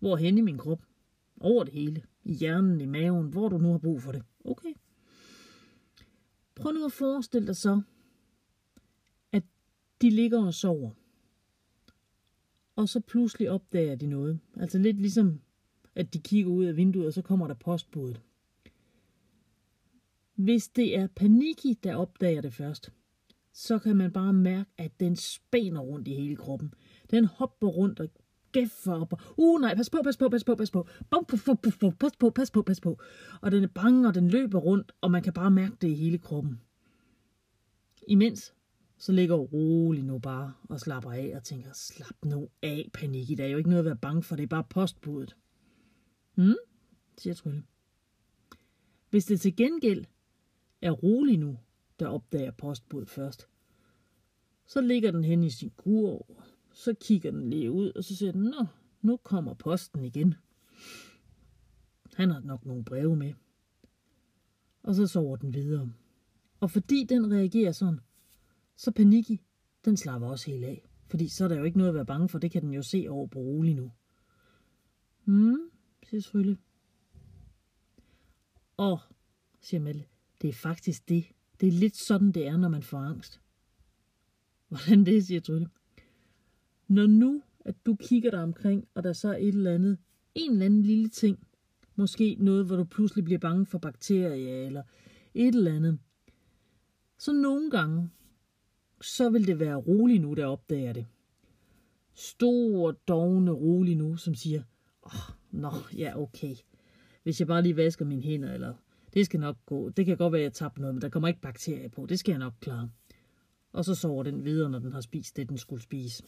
Hvor 0.00 0.16
hen 0.16 0.38
i 0.38 0.40
min 0.40 0.58
krop? 0.58 0.82
Over 1.40 1.64
det 1.64 1.72
hele. 1.72 2.02
I 2.24 2.32
hjernen, 2.32 2.80
i 2.80 2.86
maven, 2.86 3.28
hvor 3.28 3.48
du 3.48 3.58
nu 3.58 3.70
har 3.70 3.78
brug 3.78 4.02
for 4.02 4.12
det. 4.12 4.22
Okay. 4.44 4.74
Prøv 6.64 6.72
nu 6.72 6.84
at 6.84 6.92
forestille 6.92 7.46
dig 7.46 7.56
så, 7.56 7.82
at 9.32 9.42
de 10.02 10.10
ligger 10.10 10.46
og 10.46 10.54
sover. 10.54 10.90
Og 12.76 12.88
så 12.88 13.00
pludselig 13.00 13.50
opdager 13.50 13.94
de 13.94 14.06
noget. 14.06 14.40
Altså 14.56 14.78
lidt 14.78 14.96
ligesom, 14.96 15.40
at 15.94 16.14
de 16.14 16.18
kigger 16.18 16.50
ud 16.50 16.64
af 16.64 16.76
vinduet, 16.76 17.06
og 17.06 17.12
så 17.12 17.22
kommer 17.22 17.46
der 17.46 17.54
postbuddet. 17.54 18.20
Hvis 20.34 20.68
det 20.68 20.98
er 20.98 21.06
paniki, 21.06 21.78
der 21.82 21.96
opdager 21.96 22.40
det 22.40 22.52
først, 22.52 22.92
så 23.52 23.78
kan 23.78 23.96
man 23.96 24.12
bare 24.12 24.32
mærke, 24.32 24.70
at 24.78 25.00
den 25.00 25.16
spænder 25.16 25.80
rundt 25.80 26.08
i 26.08 26.14
hele 26.14 26.36
kroppen. 26.36 26.74
Den 27.10 27.24
hopper 27.24 27.68
rundt 27.68 28.00
og 28.00 28.08
gæffer 28.54 29.00
op. 29.00 29.12
Uh, 29.36 29.60
nej, 29.60 29.74
pas 29.74 29.90
på, 29.90 29.98
pas 30.04 30.16
på, 30.16 30.28
pas 30.28 30.44
på, 30.44 30.54
pas 30.54 30.70
på. 30.70 30.86
Bum, 31.10 31.24
pas 31.24 31.42
på, 31.46 31.54
pas 31.54 31.76
på, 31.76 31.90
pas 31.90 32.16
på, 32.18 32.30
pas 32.30 32.50
på, 32.50 32.62
pas 32.62 32.80
på. 32.80 32.98
Og 33.40 33.52
den 33.52 33.62
er 33.62 33.68
bange, 33.68 34.08
og 34.08 34.14
den 34.14 34.28
løber 34.28 34.58
rundt, 34.58 34.92
og 35.00 35.10
man 35.10 35.22
kan 35.22 35.32
bare 35.32 35.50
mærke 35.50 35.76
det 35.80 35.88
i 35.88 35.94
hele 35.94 36.18
kroppen. 36.18 36.60
Imens, 38.08 38.54
så 38.98 39.12
ligger 39.12 39.36
rolig 39.36 40.04
nu 40.04 40.18
bare 40.18 40.52
og 40.68 40.80
slapper 40.80 41.12
af 41.12 41.32
og 41.36 41.44
tænker, 41.44 41.70
slap 41.72 42.24
nu 42.24 42.48
af, 42.62 42.90
panik. 42.92 43.28
Det 43.28 43.40
er 43.40 43.46
jo 43.46 43.58
ikke 43.58 43.70
noget 43.70 43.80
at 43.80 43.84
være 43.84 43.96
bange 43.96 44.22
for, 44.22 44.36
det 44.36 44.42
er 44.42 44.46
bare 44.46 44.64
postbuddet. 44.64 45.36
Hmm, 46.34 46.56
siger 47.18 47.34
Trylle. 47.34 47.62
Hvis 49.10 49.24
det 49.24 49.40
til 49.40 49.56
gengæld 49.56 50.04
er 50.82 50.90
rolig 50.90 51.38
nu, 51.38 51.58
der 51.98 52.06
opdager 52.08 52.50
postbuddet 52.50 53.10
først, 53.10 53.48
så 54.66 54.80
ligger 54.80 55.10
den 55.10 55.24
hen 55.24 55.42
i 55.42 55.50
sin 55.50 55.72
kurv, 55.76 56.26
så 56.74 56.94
kigger 57.00 57.30
den 57.30 57.50
lige 57.50 57.72
ud, 57.72 57.92
og 57.96 58.04
så 58.04 58.16
siger 58.16 58.32
den, 58.32 58.42
nå, 58.42 58.66
nu 59.02 59.16
kommer 59.16 59.54
posten 59.54 60.04
igen. 60.04 60.34
Han 62.14 62.30
har 62.30 62.40
nok 62.40 62.64
nogle 62.64 62.84
breve 62.84 63.16
med. 63.16 63.32
Og 64.82 64.94
så 64.94 65.06
sover 65.06 65.36
den 65.36 65.54
videre. 65.54 65.92
Og 66.60 66.70
fordi 66.70 67.06
den 67.08 67.32
reagerer 67.32 67.72
sådan, 67.72 68.00
så 68.76 68.90
paniki, 68.90 69.40
den 69.84 69.96
slapper 69.96 70.28
også 70.28 70.50
helt 70.50 70.64
af. 70.64 70.88
Fordi 71.10 71.28
så 71.28 71.44
er 71.44 71.48
der 71.48 71.56
jo 71.56 71.64
ikke 71.64 71.78
noget 71.78 71.88
at 71.88 71.94
være 71.94 72.06
bange 72.06 72.28
for, 72.28 72.38
det 72.38 72.50
kan 72.50 72.62
den 72.62 72.74
jo 72.74 72.82
se 72.82 73.06
over 73.08 73.26
på 73.26 73.38
rolig 73.38 73.74
nu. 73.74 73.92
Hmm, 75.24 75.70
siger 76.06 76.20
Trylle. 76.20 76.58
Åh, 78.78 78.98
siger 79.60 79.80
Melle, 79.80 80.04
det 80.42 80.48
er 80.48 80.52
faktisk 80.52 81.08
det. 81.08 81.24
Det 81.60 81.68
er 81.68 81.72
lidt 81.72 81.96
sådan, 81.96 82.32
det 82.32 82.46
er, 82.46 82.56
når 82.56 82.68
man 82.68 82.82
får 82.82 82.98
angst. 82.98 83.40
Hvordan 84.68 85.06
det, 85.06 85.26
siger 85.26 85.40
Trylle. 85.40 85.68
Når 86.94 87.06
nu, 87.06 87.42
at 87.64 87.74
du 87.86 87.96
kigger 88.00 88.30
dig 88.30 88.42
omkring, 88.42 88.88
og 88.94 89.04
der 89.04 89.12
så 89.12 89.28
er 89.28 89.36
et 89.36 89.48
eller 89.48 89.74
andet, 89.74 89.98
en 90.34 90.52
eller 90.52 90.64
anden 90.64 90.82
lille 90.82 91.08
ting, 91.08 91.46
måske 91.96 92.36
noget, 92.40 92.66
hvor 92.66 92.76
du 92.76 92.84
pludselig 92.84 93.24
bliver 93.24 93.38
bange 93.38 93.66
for 93.66 93.78
bakterier, 93.78 94.66
eller 94.66 94.82
et 95.34 95.54
eller 95.54 95.74
andet, 95.74 95.98
så 97.18 97.32
nogle 97.32 97.70
gange, 97.70 98.10
så 99.00 99.30
vil 99.30 99.46
det 99.46 99.58
være 99.58 99.76
rolig 99.76 100.20
nu, 100.20 100.34
der 100.34 100.46
opdager 100.46 100.92
det. 100.92 101.06
Stor, 102.14 102.92
dogne 102.92 103.50
rolig 103.50 103.96
nu, 103.96 104.16
som 104.16 104.34
siger, 104.34 104.62
åh, 105.02 105.30
oh, 105.30 105.34
nå, 105.50 105.72
ja, 105.96 106.20
okay. 106.20 106.54
Hvis 107.22 107.40
jeg 107.40 107.46
bare 107.46 107.62
lige 107.62 107.76
vasker 107.76 108.04
mine 108.04 108.22
hænder, 108.22 108.54
eller 108.54 108.74
Det 109.14 109.26
skal 109.26 109.40
nok 109.40 109.56
gå. 109.66 109.88
Det 109.88 110.06
kan 110.06 110.16
godt 110.16 110.32
være, 110.32 110.40
at 110.40 110.44
jeg 110.44 110.52
tabte 110.52 110.80
noget, 110.80 110.94
men 110.94 111.02
der 111.02 111.08
kommer 111.08 111.28
ikke 111.28 111.40
bakterier 111.40 111.88
på. 111.88 112.06
Det 112.06 112.18
skal 112.18 112.32
jeg 112.32 112.38
nok 112.38 112.52
klare. 112.60 112.90
Og 113.72 113.84
så 113.84 113.94
sover 113.94 114.22
den 114.22 114.44
videre, 114.44 114.70
når 114.70 114.78
den 114.78 114.92
har 114.92 115.00
spist 115.00 115.36
det, 115.36 115.48
den 115.48 115.58
skulle 115.58 115.82
spise. 115.82 116.22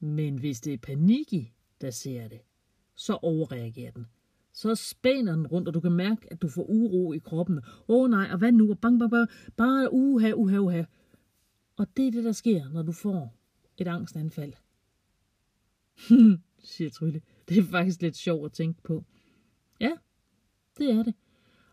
Men 0.00 0.38
hvis 0.38 0.60
det 0.60 0.72
er 0.72 0.78
paniki, 0.78 1.52
der 1.80 1.90
ser 1.90 2.28
det, 2.28 2.40
så 2.94 3.18
overreagerer 3.22 3.90
den. 3.90 4.06
Så 4.52 4.74
spænder 4.74 5.34
den 5.36 5.46
rundt, 5.46 5.68
og 5.68 5.74
du 5.74 5.80
kan 5.80 5.92
mærke, 5.92 6.32
at 6.32 6.42
du 6.42 6.48
får 6.48 6.62
uro 6.62 7.12
i 7.12 7.18
kroppen. 7.18 7.58
Åh 7.58 7.64
oh, 7.88 8.10
nej, 8.10 8.28
og 8.32 8.38
hvad 8.38 8.52
nu? 8.52 8.70
Og 8.70 8.78
bang, 8.78 8.98
bang, 8.98 9.10
bang. 9.10 9.28
Bare 9.56 9.92
uha, 9.92 10.32
uha, 10.32 10.58
uha. 10.58 10.82
Og 11.76 11.86
det 11.96 12.06
er 12.06 12.10
det, 12.10 12.24
der 12.24 12.32
sker, 12.32 12.68
når 12.72 12.82
du 12.82 12.92
får 12.92 13.34
et 13.78 13.88
angstanfald. 13.88 14.52
siger 16.62 16.90
Trylle. 16.90 17.20
Det 17.48 17.58
er 17.58 17.62
faktisk 17.62 18.02
lidt 18.02 18.16
sjovt 18.16 18.44
at 18.44 18.52
tænke 18.52 18.82
på. 18.82 19.04
Ja, 19.80 19.92
det 20.78 20.90
er 20.90 21.02
det. 21.02 21.14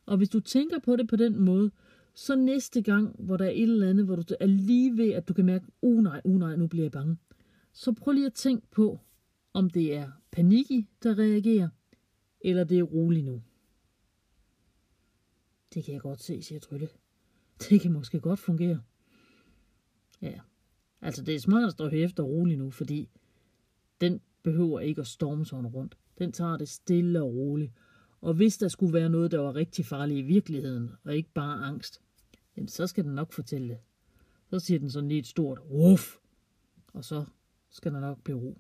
Og 0.06 0.18
hvis 0.18 0.30
du 0.30 0.40
tænker 0.40 0.80
på 0.80 0.96
det 0.96 1.08
på 1.08 1.16
den 1.16 1.40
måde, 1.40 1.72
så 2.14 2.36
næste 2.36 2.82
gang, 2.82 3.16
hvor 3.20 3.38
der 3.38 3.46
er 3.46 3.50
et 3.50 3.62
eller 3.64 3.90
andet, 3.90 4.06
hvor 4.06 4.16
du 4.16 4.24
er 4.40 4.46
lige 4.46 4.98
ved, 4.98 5.12
at 5.12 5.28
du 5.28 5.34
kan 5.34 5.46
mærke, 5.46 5.66
uh 5.82 6.04
nej, 6.04 6.22
uh 6.26 6.40
nej, 6.40 6.56
nu 6.56 6.68
bliver 6.68 6.84
jeg 6.84 6.92
bange. 6.92 7.18
Så 7.76 7.92
prøv 7.92 8.12
lige 8.12 8.26
at 8.26 8.34
tænke 8.34 8.68
på, 8.72 9.00
om 9.54 9.70
det 9.70 9.96
er 9.96 10.12
paniki, 10.32 10.88
der 11.04 11.20
reagerer, 11.20 11.70
eller 12.42 12.64
det 12.64 12.80
er 12.80 12.84
roligt 12.84 13.26
nu. 13.26 13.44
Det 15.74 15.84
kan 15.84 15.94
jeg 15.94 16.02
godt 16.02 16.22
se, 16.24 16.42
siger 16.42 16.60
Trylle. 16.60 16.90
Det 17.70 17.82
kan 17.82 17.92
måske 17.92 18.20
godt 18.20 18.40
fungere. 18.40 18.82
Ja, 20.22 20.40
altså 21.02 21.24
det 21.24 21.36
er 21.36 21.40
smart 21.40 21.64
at 21.64 21.72
stå 21.72 21.88
efter 21.88 22.24
roligt 22.24 22.60
nu, 22.60 22.72
fordi 22.72 23.10
den 24.02 24.22
behøver 24.44 24.80
ikke 24.80 25.02
at 25.02 25.08
storme 25.08 25.46
sådan 25.46 25.68
rundt. 25.68 25.98
Den 26.18 26.32
tager 26.32 26.58
det 26.58 26.70
stille 26.70 27.22
og 27.22 27.34
roligt. 27.34 27.72
Og 28.22 28.34
hvis 28.34 28.58
der 28.58 28.68
skulle 28.68 28.94
være 28.94 29.10
noget, 29.10 29.32
der 29.32 29.40
var 29.40 29.56
rigtig 29.56 29.86
farligt 29.86 30.20
i 30.20 30.22
virkeligheden, 30.22 30.92
og 31.04 31.16
ikke 31.16 31.32
bare 31.34 31.66
angst, 31.66 32.02
jamen 32.58 32.68
så 32.68 32.88
skal 32.88 33.04
den 33.04 33.16
nok 33.16 33.34
fortælle 33.34 33.70
det. 33.70 33.78
Så 34.50 34.60
siger 34.60 34.80
den 34.80 34.90
sådan 34.90 35.10
lige 35.10 35.20
et 35.20 35.28
stort 35.28 35.60
wuff, 35.60 36.16
og 36.94 37.04
så 37.04 37.26
skal 37.76 37.94
der 37.94 38.00
nok 38.00 38.24
blive 38.24 38.38
ro. 38.38 38.58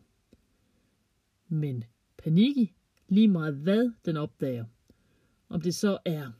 Men 1.47 1.83
paniki, 2.17 2.73
lige 3.07 3.27
meget 3.27 3.55
hvad 3.55 3.91
den 4.05 4.17
opdager, 4.17 4.65
om 5.49 5.61
det 5.61 5.75
så 5.75 5.97
er 6.05 6.31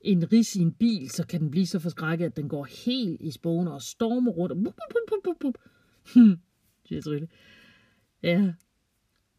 en 0.00 0.32
ris 0.32 0.56
i 0.56 0.60
en 0.60 0.72
bil, 0.72 1.10
så 1.10 1.26
kan 1.26 1.40
den 1.40 1.50
blive 1.50 1.66
så 1.66 1.78
forskrækket, 1.78 2.26
at 2.26 2.36
den 2.36 2.48
går 2.48 2.64
helt 2.84 3.20
i 3.20 3.30
spåne 3.30 3.72
og 3.72 3.82
stormer 3.82 4.32
rundt. 4.32 4.52
Og 4.52 4.58
bup, 4.58 4.74
bup, 4.74 5.22
bup, 5.24 5.36
bup, 5.40 5.58
hmm, 6.14 7.28
Ja, 8.22 8.52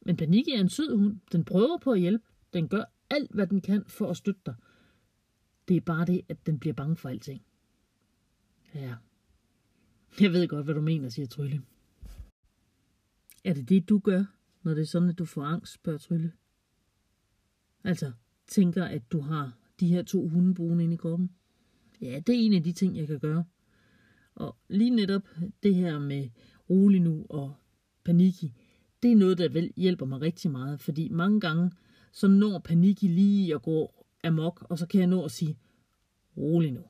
men 0.02 0.18
Paniki 0.18 0.52
er 0.52 0.60
en 0.60 0.70
sød 0.70 0.96
hund. 0.96 1.20
Den 1.32 1.46
prøver 1.46 1.78
på 1.78 1.92
at 1.92 2.00
hjælpe. 2.00 2.26
Den 2.54 2.68
gør 2.68 2.84
alt, 3.10 3.32
hvad 3.32 3.48
den 3.48 3.62
kan 3.62 3.84
for 3.88 4.10
at 4.10 4.18
støtte 4.18 4.42
dig. 4.46 4.56
Det 5.68 5.78
er 5.78 5.82
bare 5.82 6.06
det, 6.06 6.22
at 6.30 6.46
den 6.46 6.60
bliver 6.60 6.74
bange 6.74 6.96
for 6.96 7.10
alting. 7.10 7.42
Ja. 8.76 8.96
Jeg 10.20 10.34
ved 10.34 10.48
godt, 10.48 10.66
hvad 10.66 10.76
du 10.76 10.82
mener, 10.82 11.10
siger 11.10 11.28
Trylle. 11.28 11.62
Er 13.44 13.54
det 13.54 13.70
det, 13.70 13.90
du 13.90 14.00
gør, 14.00 14.24
når 14.64 14.74
det 14.74 14.82
er 14.82 14.86
sådan, 14.86 15.10
at 15.10 15.18
du 15.18 15.26
får 15.26 15.44
angst, 15.44 15.74
spørger 15.74 16.00
Trylle? 16.00 16.32
Altså, 17.84 18.12
tænker, 18.48 18.86
at 18.86 19.12
du 19.12 19.22
har 19.22 19.58
de 19.80 19.88
her 19.88 20.04
to 20.04 20.28
hunde 20.28 20.54
boende 20.54 20.84
inde 20.84 20.94
i 20.94 20.98
kroppen? 20.98 21.30
Ja, 22.02 22.20
det 22.28 22.36
er 22.36 22.40
en 22.40 22.54
af 22.54 22.64
de 22.64 22.72
ting, 22.72 22.98
jeg 22.98 23.08
kan 23.08 23.20
gøre. 23.20 23.44
Og 24.36 24.56
lige 24.68 24.90
netop 24.90 25.30
det 25.64 25.76
her 25.76 26.00
med 26.00 26.30
rolig 26.70 27.02
nu 27.02 27.26
og 27.30 27.56
paniki, 28.04 28.54
det 29.04 29.12
er 29.12 29.16
noget, 29.16 29.38
der 29.38 29.50
vel 29.50 29.72
hjælper 29.76 30.06
mig 30.06 30.22
rigtig 30.22 30.52
meget, 30.52 30.82
fordi 30.82 31.10
mange 31.10 31.40
gange, 31.40 31.72
så 32.12 32.28
når 32.28 32.60
paniki 32.60 33.08
lige 33.08 33.56
at 33.56 33.62
gå 33.62 34.06
amok, 34.24 34.66
og 34.70 34.78
så 34.78 34.88
kan 34.88 35.00
jeg 35.00 35.08
nå 35.08 35.26
at 35.26 35.32
sige, 35.32 35.58
rolig 36.38 36.72
nu. 36.72 36.84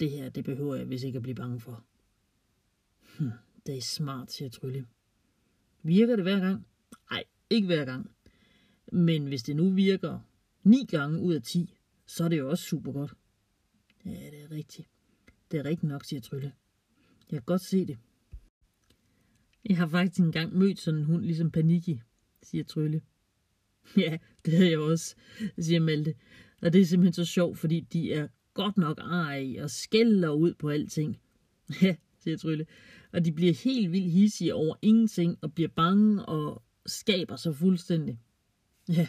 Det 0.00 0.10
her, 0.10 0.28
det 0.28 0.44
behøver 0.44 0.74
jeg 0.74 0.86
hvis 0.86 1.02
ikke 1.02 1.16
at 1.16 1.22
blive 1.22 1.34
bange 1.34 1.60
for. 1.60 1.84
Hm, 3.18 3.30
det 3.66 3.76
er 3.76 3.82
smart, 3.82 4.32
siger 4.32 4.48
Trylle. 4.48 4.86
Virker 5.86 6.16
det 6.16 6.24
hver 6.24 6.40
gang? 6.40 6.66
Nej, 7.10 7.24
ikke 7.50 7.66
hver 7.66 7.84
gang. 7.84 8.10
Men 8.92 9.26
hvis 9.26 9.42
det 9.42 9.56
nu 9.56 9.70
virker 9.70 10.20
9 10.62 10.84
gange 10.88 11.20
ud 11.20 11.34
af 11.34 11.42
10, 11.42 11.74
så 12.06 12.24
er 12.24 12.28
det 12.28 12.38
jo 12.38 12.50
også 12.50 12.64
super 12.64 12.92
godt. 12.92 13.14
Ja, 14.04 14.10
det 14.10 14.42
er 14.42 14.50
rigtigt. 14.50 14.88
Det 15.50 15.60
er 15.60 15.64
rigtigt 15.64 15.88
nok, 15.88 16.04
siger 16.04 16.20
Trylle. 16.20 16.52
Jeg 17.30 17.38
kan 17.38 17.42
godt 17.46 17.62
se 17.62 17.86
det. 17.86 17.98
Jeg 19.64 19.76
har 19.76 19.88
faktisk 19.88 20.20
engang 20.20 20.56
mødt 20.58 20.78
sådan 20.78 21.00
en 21.00 21.06
hund, 21.06 21.24
ligesom 21.24 21.50
Paniki, 21.50 22.00
siger 22.42 22.64
Trylle. 22.64 23.02
Ja, 23.96 24.18
det 24.44 24.54
havde 24.54 24.70
jeg 24.70 24.78
også, 24.78 25.14
siger 25.58 25.80
Malte. 25.80 26.14
Og 26.62 26.72
det 26.72 26.80
er 26.80 26.84
simpelthen 26.84 27.12
så 27.12 27.24
sjovt, 27.24 27.58
fordi 27.58 27.80
de 27.80 28.12
er 28.12 28.28
godt 28.54 28.76
nok 28.76 28.98
ej 28.98 29.56
og 29.60 29.70
skælder 29.70 30.30
ud 30.30 30.54
på 30.54 30.68
alting. 30.68 31.20
Ja, 31.82 31.96
siger 32.26 32.36
Trylle. 32.36 32.66
Og 33.12 33.24
de 33.24 33.32
bliver 33.32 33.52
helt 33.52 33.92
vildt 33.92 34.10
hissige 34.10 34.54
over 34.54 34.76
ingenting 34.82 35.38
og 35.40 35.54
bliver 35.54 35.68
bange 35.68 36.24
og 36.24 36.62
skaber 36.86 37.36
sig 37.36 37.56
fuldstændig. 37.56 38.18
Ja, 38.88 39.08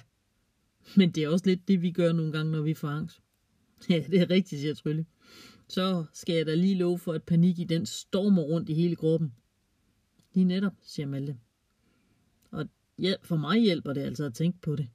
men 0.96 1.12
det 1.12 1.24
er 1.24 1.30
også 1.30 1.46
lidt 1.46 1.68
det, 1.68 1.82
vi 1.82 1.92
gør 1.92 2.14
nogle 2.14 2.32
gange, 2.32 2.52
når 2.52 2.62
vi 2.62 2.74
får 2.74 2.88
angst. 2.88 3.22
Ja, 3.90 4.04
det 4.12 4.22
er 4.22 4.30
rigtigt, 4.30 4.62
siger 4.62 4.74
Trylle. 4.74 5.06
Så 5.68 6.06
skal 6.14 6.36
jeg 6.36 6.46
da 6.46 6.56
lige 6.56 6.76
love 6.76 7.00
for, 7.00 7.14
at 7.14 7.24
panik 7.24 7.60
i 7.60 7.64
den 7.64 7.86
stormer 7.86 8.42
rundt 8.42 8.70
i 8.70 8.74
hele 8.74 8.96
kroppen. 8.96 9.34
Lige 10.34 10.46
netop, 10.46 10.74
siger 10.82 11.08
Malte. 11.08 11.38
Og 12.52 12.70
ja, 13.00 13.14
for 13.22 13.38
mig 13.38 13.60
hjælper 13.60 13.94
det 13.94 14.02
altså 14.02 14.26
at 14.26 14.34
tænke 14.34 14.60
på 14.62 14.76
det. 14.76 14.88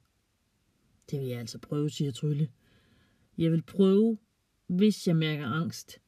Det 1.11 1.19
vil 1.19 1.27
jeg 1.27 1.39
altså 1.39 1.59
prøve, 1.59 1.89
siger 1.89 2.11
Trylle. 2.11 2.49
Jeg 3.37 3.51
vil 3.51 3.61
prøve, 3.61 4.17
hvis 4.67 5.07
jeg 5.07 5.15
mærker 5.15 5.45
angst. 5.45 5.99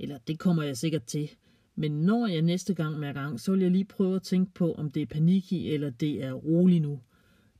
Eller 0.00 0.18
det 0.18 0.38
kommer 0.38 0.62
jeg 0.62 0.76
sikkert 0.76 1.04
til. 1.04 1.30
Men 1.74 1.92
når 1.92 2.26
jeg 2.26 2.42
næste 2.42 2.74
gang 2.74 2.98
mærker 2.98 3.20
gang, 3.20 3.40
så 3.40 3.52
vil 3.52 3.60
jeg 3.60 3.70
lige 3.70 3.84
prøve 3.84 4.16
at 4.16 4.22
tænke 4.22 4.54
på, 4.54 4.74
om 4.74 4.90
det 4.90 5.02
er 5.02 5.06
panik 5.06 5.52
i, 5.52 5.70
eller 5.70 5.90
det 5.90 6.24
er 6.24 6.32
rolig 6.32 6.80
nu, 6.80 7.00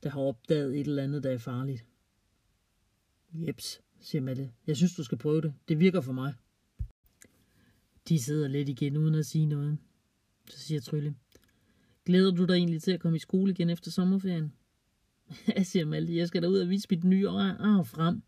der 0.03 0.09
har 0.09 0.21
opdaget 0.21 0.79
et 0.79 0.87
eller 0.87 1.03
andet, 1.03 1.23
der 1.23 1.29
er 1.29 1.37
farligt. 1.37 1.85
Jeps, 3.33 3.81
siger 3.99 4.21
Malle. 4.21 4.51
Jeg 4.67 4.77
synes, 4.77 4.95
du 4.95 5.03
skal 5.03 5.17
prøve 5.17 5.41
det. 5.41 5.53
Det 5.67 5.79
virker 5.79 6.01
for 6.01 6.11
mig. 6.11 6.33
De 8.09 8.19
sidder 8.19 8.47
lidt 8.47 8.69
igen 8.69 8.97
uden 8.97 9.15
at 9.15 9.25
sige 9.25 9.45
noget. 9.45 9.77
Så 10.49 10.59
siger 10.59 10.81
Trylle. 10.81 11.15
Glæder 12.05 12.31
du 12.31 12.45
dig 12.45 12.53
egentlig 12.53 12.81
til 12.81 12.91
at 12.91 12.99
komme 12.99 13.15
i 13.15 13.19
skole 13.19 13.51
igen 13.51 13.69
efter 13.69 13.91
sommerferien? 13.91 14.53
Ja, 15.47 15.63
siger 15.63 15.85
Malte. 15.85 16.15
Jeg 16.15 16.27
skal 16.27 16.41
da 16.41 16.47
ud 16.47 16.59
og 16.59 16.69
vise 16.69 16.87
mit 16.89 17.03
nye 17.03 17.29
år 17.29 17.83
frem. 17.83 18.21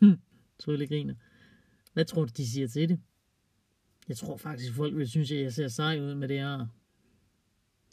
Trylle 0.58 0.86
griner. 0.86 1.14
Hvad 1.92 2.04
tror 2.04 2.24
du, 2.24 2.32
de 2.36 2.46
siger 2.46 2.68
til 2.68 2.88
det? 2.88 3.00
Jeg 4.08 4.16
tror 4.16 4.36
faktisk, 4.36 4.72
folk 4.72 4.96
vil 4.96 5.08
synes, 5.08 5.32
at 5.32 5.40
jeg 5.40 5.52
ser 5.52 5.68
sej 5.68 6.00
ud 6.00 6.14
med 6.14 6.28
det 6.28 6.38
her. 6.38 6.66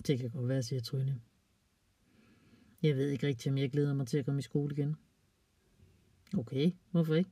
Det 0.07 0.19
kan 0.19 0.29
godt 0.29 0.47
være, 0.47 0.63
siger 0.63 0.81
Trylle. 0.81 1.21
Jeg 2.81 2.97
ved 2.97 3.09
ikke 3.09 3.27
rigtigt, 3.27 3.51
om 3.51 3.57
jeg 3.57 3.71
glæder 3.71 3.93
mig 3.93 4.07
til 4.07 4.17
at 4.17 4.25
komme 4.25 4.39
i 4.39 4.41
skole 4.41 4.75
igen. 4.75 4.95
Okay, 6.37 6.71
hvorfor 6.91 7.15
ikke? 7.15 7.29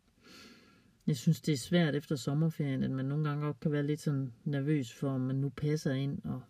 Jeg 1.08 1.18
synes, 1.18 1.42
det 1.42 1.54
er 1.54 1.58
svært 1.58 1.96
efter 1.96 2.16
sommerferien, 2.16 2.84
at 2.84 2.92
man 2.92 3.06
nogle 3.06 3.30
gange 3.30 3.46
godt 3.46 3.60
kan 3.60 3.72
være 3.72 3.88
lidt 3.88 4.00
sådan 4.02 4.34
nervøs 4.44 4.94
for, 4.94 5.10
om 5.10 5.22
man 5.22 5.36
nu 5.36 5.50
passer 5.50 5.94
ind, 5.94 6.22
og 6.24 6.42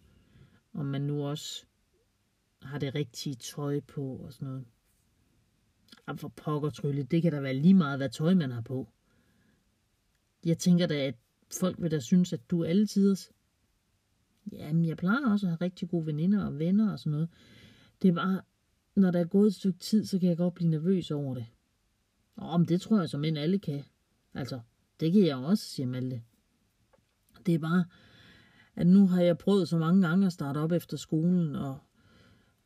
om 0.73 0.85
man 0.85 1.01
nu 1.01 1.25
også 1.25 1.65
har 2.61 2.79
det 2.79 2.95
rigtige 2.95 3.35
tøj 3.35 3.79
på 3.79 4.15
og 4.15 4.33
sådan 4.33 4.47
noget. 4.47 4.65
Jamen 6.07 6.19
for 6.19 6.27
pokker 6.27 6.69
trylle, 6.69 7.03
det 7.03 7.21
kan 7.21 7.31
da 7.31 7.39
være 7.39 7.53
lige 7.53 7.73
meget, 7.73 7.99
hvad 7.99 8.09
tøj 8.09 8.33
man 8.33 8.51
har 8.51 8.61
på. 8.61 8.87
Jeg 10.45 10.57
tænker 10.57 10.87
da, 10.87 11.07
at 11.07 11.15
folk 11.59 11.81
vil 11.81 11.91
da 11.91 11.99
synes, 11.99 12.33
at 12.33 12.49
du 12.49 12.61
er 12.61 12.69
alle 12.69 12.87
tiders. 12.87 13.31
Jamen, 14.51 14.85
jeg 14.85 14.97
plejer 14.97 15.31
også 15.31 15.45
at 15.45 15.49
have 15.49 15.61
rigtig 15.61 15.89
gode 15.89 16.05
veninder 16.05 16.45
og 16.45 16.59
venner 16.59 16.91
og 16.91 16.99
sådan 16.99 17.11
noget. 17.11 17.29
Det 18.01 18.07
er 18.07 18.13
bare, 18.13 18.41
når 18.95 19.11
der 19.11 19.19
er 19.19 19.25
gået 19.25 19.47
et 19.47 19.55
stykke 19.55 19.79
tid, 19.79 20.05
så 20.05 20.19
kan 20.19 20.29
jeg 20.29 20.37
godt 20.37 20.53
blive 20.53 20.69
nervøs 20.69 21.11
over 21.11 21.33
det. 21.33 21.45
Åh, 22.37 22.59
men 22.59 22.67
det 22.67 22.81
tror 22.81 22.99
jeg 22.99 23.09
som 23.09 23.23
end 23.23 23.37
alle 23.37 23.59
kan. 23.59 23.83
Altså, 24.33 24.59
det 24.99 25.13
kan 25.13 25.25
jeg 25.25 25.37
også, 25.37 25.63
siger 25.63 25.87
Malte. 25.87 26.21
Det 27.45 27.53
er 27.55 27.59
bare, 27.59 27.85
at 28.75 28.87
nu 28.87 29.07
har 29.07 29.21
jeg 29.21 29.37
prøvet 29.37 29.69
så 29.69 29.77
mange 29.77 30.07
gange 30.07 30.25
at 30.25 30.33
starte 30.33 30.57
op 30.57 30.71
efter 30.71 30.97
skolen, 30.97 31.55
og 31.55 31.77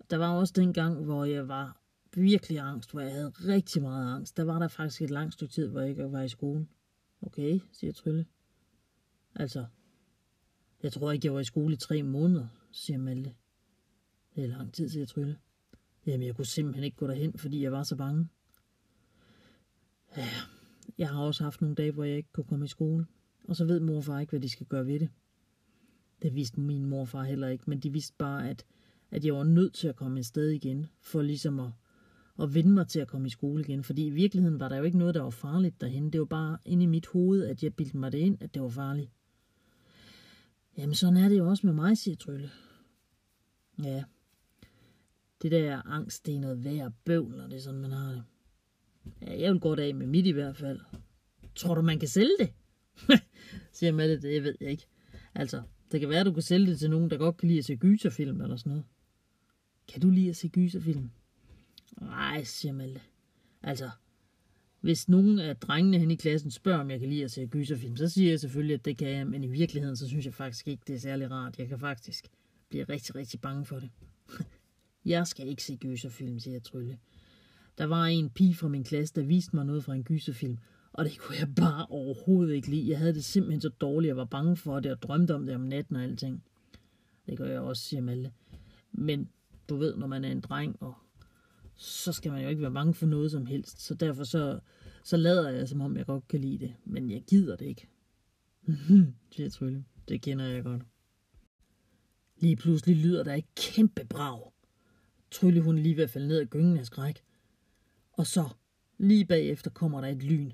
der 0.10 0.18
var 0.18 0.30
også 0.30 0.54
den 0.56 0.74
gang, 0.74 1.04
hvor 1.06 1.26
jeg 1.26 1.48
var 1.48 1.82
virkelig 2.14 2.60
angst, 2.60 2.92
hvor 2.92 3.02
jeg 3.02 3.12
havde 3.12 3.30
rigtig 3.30 3.82
meget 3.82 4.16
angst. 4.16 4.38
Der 4.38 4.44
var 4.44 4.60
der 4.60 4.68
faktisk 4.68 5.02
et 5.02 5.10
langt 5.10 5.34
stykke 5.34 5.54
tid, 5.54 5.68
hvor 5.68 5.80
jeg 5.80 5.90
ikke 5.90 6.12
var 6.12 6.22
i 6.22 6.30
skolen. 6.30 6.70
Okay, 7.22 7.60
siger 7.72 7.94
Trylle. 7.94 8.26
Altså, 9.36 9.66
jeg 10.84 10.94
tror 10.94 11.12
ikke, 11.12 11.26
jeg 11.26 11.34
var 11.34 11.40
i 11.40 11.44
skole 11.44 11.74
i 11.74 11.78
tre 11.78 12.04
måneder, 12.04 12.48
siger 12.72 12.98
Malte. 12.98 13.34
Det 14.36 14.44
er 14.44 14.48
lang 14.48 14.74
tid, 14.74 14.90
siger 14.90 15.06
Trylle. 15.06 15.38
Jamen, 16.06 16.28
jeg 16.28 16.36
kunne 16.36 16.46
simpelthen 16.46 16.84
ikke 16.84 16.98
gå 16.98 17.08
derhen, 17.08 17.38
fordi 17.38 17.64
jeg 17.64 17.72
var 17.72 17.84
så 17.84 17.96
bange. 17.96 18.30
Ja, 20.18 20.28
jeg 20.98 21.10
har 21.10 21.22
også 21.22 21.44
haft 21.44 21.62
nogle 21.62 21.76
dage, 21.76 21.92
hvor 21.92 22.04
jeg 22.04 22.18
ikke 22.18 22.32
kunne 22.34 22.44
komme 22.44 22.66
i 22.66 22.68
skole. 22.68 23.06
Og 23.48 23.56
så 23.56 23.66
ved 23.66 23.80
mor 23.80 23.98
og 23.98 24.04
far 24.04 24.20
ikke, 24.20 24.30
hvad 24.30 24.40
de 24.40 24.50
skal 24.50 24.66
gøre 24.66 24.88
ved 24.88 25.00
det. 25.00 25.10
Det 26.22 26.36
vidste 26.36 26.60
min 26.60 26.86
mor 26.86 27.00
og 27.02 27.08
far 27.08 27.24
heller 27.24 27.48
ikke, 27.48 27.64
men 27.68 27.80
de 27.80 27.92
vidste 27.92 28.16
bare, 28.18 28.50
at, 28.50 28.66
at 29.12 29.26
jeg 29.26 29.34
var 29.34 29.44
nødt 29.44 29.74
til 29.74 29.88
at 29.88 29.96
komme 29.96 30.20
et 30.20 30.26
sted 30.26 30.50
igen, 30.50 30.86
for 31.02 31.22
ligesom 31.22 31.60
at, 31.60 31.72
at 32.42 32.54
vende 32.54 32.72
mig 32.72 32.88
til 32.88 33.00
at 33.00 33.08
komme 33.08 33.28
i 33.28 33.30
skole 33.30 33.64
igen, 33.64 33.84
fordi 33.84 34.06
i 34.06 34.10
virkeligheden 34.10 34.60
var 34.60 34.70
der 34.70 34.78
jo 34.78 34.84
ikke 34.84 34.98
noget, 34.98 35.16
der 35.16 35.22
var 35.22 35.30
farligt 35.30 35.82
derhen. 35.82 36.14
Det 36.14 36.20
var 36.20 36.26
bare 36.26 36.58
inde 36.66 36.84
i 36.84 36.88
mit 36.88 37.08
hoved, 37.08 37.46
at 37.46 37.64
jeg 37.64 37.76
bildte 37.76 37.98
mig 37.98 38.12
det 38.12 38.18
ind, 38.18 38.38
at 38.42 38.54
det 38.54 38.62
var 38.62 38.70
farligt. 38.70 39.12
Jamen, 40.82 40.96
sådan 40.96 41.18
er 41.18 41.30
det 41.30 41.38
jo 41.38 41.50
også 41.50 41.68
med 41.68 41.74
mig, 41.74 41.98
siger 41.98 42.16
Trylle. 42.16 42.52
Ja, 43.84 44.04
det 45.42 45.52
der 45.52 45.82
angst, 45.88 46.26
det 46.26 46.36
er 46.36 46.40
noget 46.40 46.64
værd 46.64 46.94
bøvl, 47.06 47.38
når 47.38 47.48
det 47.48 47.56
er 47.56 47.62
sådan, 47.62 47.80
man 47.80 47.92
har 47.92 48.12
det. 48.12 48.24
Ja, 49.22 49.40
jeg 49.40 49.52
vil 49.52 49.60
gå 49.60 49.76
af 49.76 49.96
med 49.96 50.08
mit 50.08 50.26
i 50.26 50.32
hvert 50.32 50.58
fald. 50.58 50.80
Tror 51.56 51.76
du, 51.76 51.82
man 51.82 52.00
kan 52.00 52.08
sælge 52.08 52.36
det? 52.40 52.54
siger 53.74 53.92
Mette, 53.92 54.22
det 54.22 54.44
ved 54.44 54.56
jeg 54.62 54.72
ikke. 54.72 54.88
Altså, 55.36 55.62
det 55.92 56.00
kan 56.00 56.10
være, 56.10 56.24
du 56.24 56.34
kan 56.34 56.44
sælge 56.44 56.72
det 56.72 56.80
til 56.80 56.90
nogen, 56.90 57.10
der 57.10 57.18
godt 57.18 57.38
kan 57.38 57.48
lide 57.48 57.60
at 57.60 57.66
se 57.66 57.76
gyserfilm 57.76 58.42
eller 58.42 58.56
sådan 58.56 58.70
noget. 58.70 58.86
Kan 59.88 60.02
du 60.02 60.10
lide 60.10 60.30
at 60.30 60.36
se 60.36 60.50
gyserfilm? 60.50 61.10
Nej, 62.02 62.44
siger 62.44 62.74
Malte. 62.74 63.02
Altså, 63.64 63.90
hvis 64.82 65.10
nogen 65.10 65.40
af 65.40 65.58
drengene 65.58 66.00
hen 66.00 66.12
i 66.12 66.16
klassen 66.16 66.52
spørger, 66.52 66.80
om 66.80 66.92
jeg 66.92 67.00
kan 67.00 67.10
lide 67.10 67.24
at 67.24 67.32
se 67.32 67.46
gyserfilm, 67.46 67.98
så 67.98 68.10
siger 68.10 68.30
jeg 68.30 68.40
selvfølgelig, 68.40 68.74
at 68.74 68.86
det 68.86 68.98
kan 68.98 69.10
jeg, 69.10 69.28
men 69.28 69.44
i 69.44 69.48
virkeligheden, 69.48 69.96
så 69.96 70.08
synes 70.08 70.26
jeg 70.26 70.34
faktisk 70.34 70.68
ikke, 70.68 70.84
det 70.88 70.96
er 70.96 71.00
særlig 71.00 71.32
rart. 71.32 71.60
Jeg 71.60 71.68
kan 71.68 71.80
faktisk 71.80 72.28
blive 72.70 72.84
rigtig, 72.84 73.16
rigtig 73.16 73.42
bange 73.42 73.66
for 73.66 73.80
det. 73.80 73.90
jeg 75.06 75.28
skal 75.28 75.48
ikke 75.48 75.64
se 75.64 75.76
gyserfilm, 75.76 76.40
siger 76.40 76.56
jeg 76.56 76.64
Trylle. 76.64 76.98
Der 77.78 77.86
var 77.86 78.06
en 78.06 78.30
pige 78.30 78.56
fra 78.56 78.68
min 78.68 78.84
klasse, 78.84 79.16
der 79.16 79.24
viste 79.24 79.56
mig 79.56 79.66
noget 79.66 79.84
fra 79.84 79.94
en 79.94 80.04
gyserfilm, 80.04 80.58
og 80.94 81.06
det 81.06 81.20
kunne 81.20 81.38
jeg 81.40 81.56
bare 81.56 81.86
overhovedet 81.90 82.56
ikke 82.56 82.70
lide. 82.70 82.90
Jeg 82.90 82.98
havde 82.98 83.14
det 83.14 83.24
simpelthen 83.24 83.62
så 83.62 83.70
dårligt, 83.70 84.08
jeg 84.08 84.18
var 84.18 84.26
bange 84.26 84.58
for 84.58 84.80
det, 84.80 84.92
og 84.92 85.02
drømte 85.02 85.36
om 85.36 85.46
det 85.46 85.56
om 85.56 85.62
natten 85.62 85.96
og 85.96 86.04
alting. 86.04 86.44
Det 87.26 87.38
gør 87.38 87.46
jeg 87.46 87.60
også, 87.60 87.84
siger 87.84 88.02
Malte. 88.02 88.32
Men 88.92 89.30
du 89.70 89.76
ved, 89.76 89.96
når 89.96 90.08
man 90.08 90.26
er 90.26 90.32
en 90.32 90.42
dreng, 90.42 90.78
og 90.80 90.94
så 91.82 92.14
skal 92.14 92.32
man 92.32 92.44
jo 92.44 92.50
ikke 92.50 92.62
være 92.62 92.72
bange 92.72 92.94
for 92.94 93.06
noget 93.06 93.32
som 93.32 93.46
helst. 93.46 93.82
Så 93.82 93.94
derfor 93.94 94.24
så, 94.24 94.60
så 95.04 95.18
lader 95.18 95.50
jeg, 95.50 95.68
som 95.68 95.82
om 95.82 95.98
jeg 95.98 96.06
godt 96.06 96.28
kan 96.28 96.42
lide 96.42 96.60
det. 96.60 96.74
Men 96.86 97.12
jeg 97.12 97.24
gider 97.28 97.56
det 97.56 97.66
ikke. 97.66 97.88
siger 99.32 99.50
Trylle. 99.50 99.86
Det 100.08 100.22
kender 100.22 100.46
jeg 100.46 100.64
godt. 100.64 100.82
Lige 102.40 102.56
pludselig 102.56 102.96
lyder 102.96 103.24
der 103.24 103.34
et 103.34 103.56
kæmpe 103.56 104.06
brag. 104.06 104.52
Trylle 105.32 105.62
hun 105.62 105.80
lige 105.80 105.98
ved 105.98 106.04
at 106.04 106.10
falde 106.10 106.28
ned 106.28 106.40
af 106.40 106.50
gyngen 106.50 106.78
af 106.78 106.86
skræk. 106.86 107.24
Og 108.14 108.28
så, 108.28 108.50
lige 108.98 109.26
bagefter, 109.26 109.72
kommer 109.72 110.02
der 110.02 110.08
et 110.08 110.24
lyn. 110.24 110.52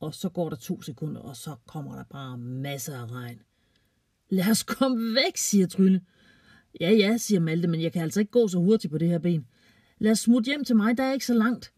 Og 0.00 0.14
så 0.14 0.28
går 0.28 0.48
der 0.48 0.56
to 0.56 0.82
sekunder, 0.82 1.20
og 1.20 1.36
så 1.36 1.56
kommer 1.66 1.96
der 1.96 2.04
bare 2.04 2.38
masser 2.38 2.98
af 2.98 3.10
regn. 3.10 3.42
Lad 4.28 4.50
os 4.50 4.62
komme 4.62 5.14
væk, 5.14 5.36
siger 5.36 5.66
Trylle. 5.66 6.00
Ja, 6.80 6.90
ja, 6.90 7.16
siger 7.16 7.40
Malte, 7.40 7.68
men 7.68 7.82
jeg 7.82 7.92
kan 7.92 8.02
altså 8.02 8.20
ikke 8.20 8.32
gå 8.32 8.48
så 8.48 8.58
hurtigt 8.58 8.90
på 8.90 8.98
det 8.98 9.08
her 9.08 9.18
ben. 9.18 9.46
Lad 9.98 10.12
os 10.12 10.18
smutte 10.18 10.46
hjem 10.46 10.64
til 10.64 10.76
mig, 10.76 10.98
der 10.98 11.04
er 11.04 11.12
ikke 11.12 11.26
så 11.26 11.34
langt. 11.34 11.72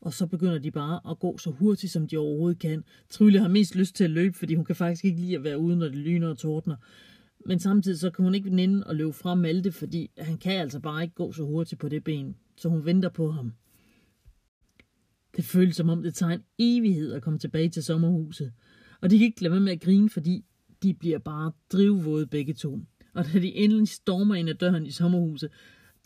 Og 0.00 0.12
så 0.12 0.26
begynder 0.26 0.58
de 0.58 0.70
bare 0.70 1.00
at 1.10 1.18
gå 1.18 1.38
så 1.38 1.50
hurtigt, 1.50 1.92
som 1.92 2.08
de 2.08 2.16
overhovedet 2.16 2.58
kan. 2.58 2.84
Trylle 3.10 3.40
har 3.40 3.48
mest 3.48 3.74
lyst 3.74 3.94
til 3.94 4.04
at 4.04 4.10
løbe, 4.10 4.38
fordi 4.38 4.54
hun 4.54 4.64
kan 4.64 4.76
faktisk 4.76 5.04
ikke 5.04 5.20
lide 5.20 5.36
at 5.36 5.44
være 5.44 5.58
ude, 5.58 5.76
når 5.76 5.86
det 5.86 5.96
lyner 5.96 6.28
og 6.28 6.38
tordner. 6.38 6.76
Men 7.46 7.58
samtidig 7.58 7.98
så 7.98 8.10
kan 8.10 8.24
hun 8.24 8.34
ikke 8.34 8.50
nænde 8.50 8.84
at 8.86 8.96
løbe 8.96 9.12
fra 9.12 9.34
Malte, 9.34 9.72
fordi 9.72 10.10
han 10.18 10.38
kan 10.38 10.60
altså 10.60 10.80
bare 10.80 11.02
ikke 11.02 11.14
gå 11.14 11.32
så 11.32 11.44
hurtigt 11.44 11.80
på 11.80 11.88
det 11.88 12.04
ben. 12.04 12.36
Så 12.56 12.68
hun 12.68 12.84
venter 12.84 13.08
på 13.08 13.30
ham. 13.30 13.52
Det 15.36 15.44
føles 15.44 15.76
som 15.76 15.88
om 15.88 16.02
det 16.02 16.14
tager 16.14 16.32
en 16.32 16.44
evighed 16.58 17.12
at 17.12 17.22
komme 17.22 17.38
tilbage 17.38 17.68
til 17.68 17.82
sommerhuset. 17.82 18.52
Og 19.00 19.10
de 19.10 19.18
kan 19.18 19.26
ikke 19.26 19.42
lade 19.42 19.52
være 19.52 19.60
med 19.60 19.72
at 19.72 19.80
grine, 19.80 20.10
fordi 20.10 20.44
de 20.82 20.94
bliver 20.94 21.18
bare 21.18 21.52
drivvåde 21.72 22.26
begge 22.26 22.54
to. 22.54 22.80
Og 23.14 23.24
da 23.26 23.38
de 23.38 23.54
endelig 23.54 23.88
stormer 23.88 24.34
ind 24.34 24.48
ad 24.48 24.54
døren 24.54 24.86
i 24.86 24.90
sommerhuset, 24.90 25.50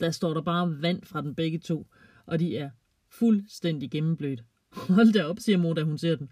der 0.01 0.11
står 0.11 0.35
der 0.35 0.43
bare 0.43 0.83
vand 0.83 1.03
fra 1.05 1.23
den 1.23 1.35
begge 1.35 1.59
to, 1.59 1.87
og 2.27 2.39
de 2.41 2.57
er 2.57 2.71
fuldstændig 3.09 3.91
gennemblødt. 3.91 4.45
Hold 4.97 5.13
da 5.13 5.25
op, 5.25 5.39
siger 5.39 5.59
mor, 5.59 5.75
da 5.75 5.83
hun 5.83 5.99
ser 5.99 6.17
den. 6.17 6.31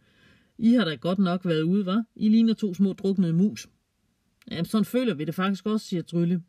I 0.59 0.73
har 0.73 0.85
da 0.85 0.95
godt 0.95 1.19
nok 1.19 1.45
været 1.45 1.63
ude, 1.63 1.87
var? 1.87 2.05
I 2.17 2.29
ligner 2.29 2.55
to 2.55 2.75
små 2.75 2.93
druknede 2.93 3.33
mus. 3.33 3.69
Jamen, 4.51 4.65
sådan 4.65 4.85
føler 4.85 5.15
vi 5.15 5.25
det 5.25 5.35
faktisk 5.35 5.67
også, 5.67 5.87
siger 5.87 6.03
Trylle. 6.03 6.43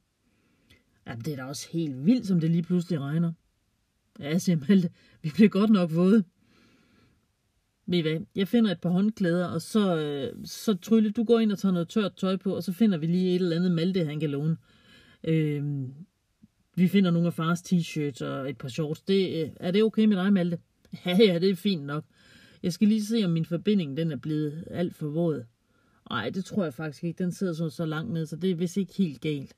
Jamen, 1.08 1.26
det 1.26 1.34
er 1.34 1.38
da 1.38 1.44
også 1.44 1.68
helt 1.72 2.06
vildt, 2.06 2.28
som 2.28 2.40
det 2.40 2.52
lige 2.52 2.64
pludselig 2.64 3.00
regner. 3.00 3.32
Ja, 4.20 4.38
siger 4.38 4.58
Malte, 4.70 4.90
vi 5.24 5.32
bliver 5.34 5.50
godt 5.50 5.70
nok 5.70 5.96
våde. 5.96 6.24
Ved 7.86 7.98
I 7.98 8.02
hvad? 8.02 8.20
Jeg 8.36 8.48
finder 8.48 8.72
et 8.72 8.82
par 8.82 8.90
håndklæder, 8.90 9.48
og 9.48 9.62
så, 9.62 9.98
øh, 9.98 10.46
så 10.46 10.74
Trylle, 10.74 11.12
du 11.12 11.24
går 11.24 11.40
ind 11.40 11.52
og 11.52 11.60
tager 11.60 11.74
noget 11.74 11.90
tørt 11.90 12.16
tøj 12.16 12.38
på, 12.38 12.56
og 12.56 12.64
så 12.64 12.74
finder 12.74 12.98
vi 12.98 13.06
lige 13.06 13.36
et 13.36 13.42
eller 13.42 13.56
andet 13.56 13.72
Malte, 13.72 14.06
han 14.06 14.20
kan 14.20 14.30
låne. 14.30 14.58
Øh, 15.24 15.64
vi 16.80 16.88
finder 16.88 17.12
nogle 17.12 17.28
af 17.28 17.34
fars 17.34 17.62
t-shirts 17.62 18.26
og 18.26 18.50
et 18.50 18.58
par 18.58 18.68
shorts. 18.68 19.02
Det, 19.02 19.44
øh, 19.44 19.50
er 19.56 19.72
det 19.72 19.84
okay 19.84 20.06
med 20.06 20.18
dig, 20.18 20.34
Malte? 20.34 20.60
Ja, 21.06 21.18
ja, 21.18 21.40
det 21.40 21.50
er 21.50 21.56
fint 21.56 21.86
nok. 21.86 22.04
Jeg 22.64 22.74
skal 22.74 22.88
lige 22.88 23.06
se, 23.06 23.26
om 23.26 23.32
min 23.32 23.46
forbinding 23.46 23.98
den 23.98 24.12
er 24.12 24.16
blevet 24.16 24.64
alt 24.72 24.96
for 24.96 25.08
våd. 25.08 25.46
Nej, 26.10 26.30
det 26.30 26.46
tror 26.46 26.64
jeg 26.64 26.74
faktisk 26.74 27.04
ikke. 27.04 27.24
Den 27.24 27.32
sidder 27.32 27.54
så, 27.54 27.70
så 27.70 27.86
langt 27.86 28.14
ned, 28.14 28.26
så 28.26 28.36
det 28.36 28.52
er 28.52 28.56
vist 28.56 28.78
ikke 28.78 28.94
helt 28.94 29.22
galt. 29.22 29.56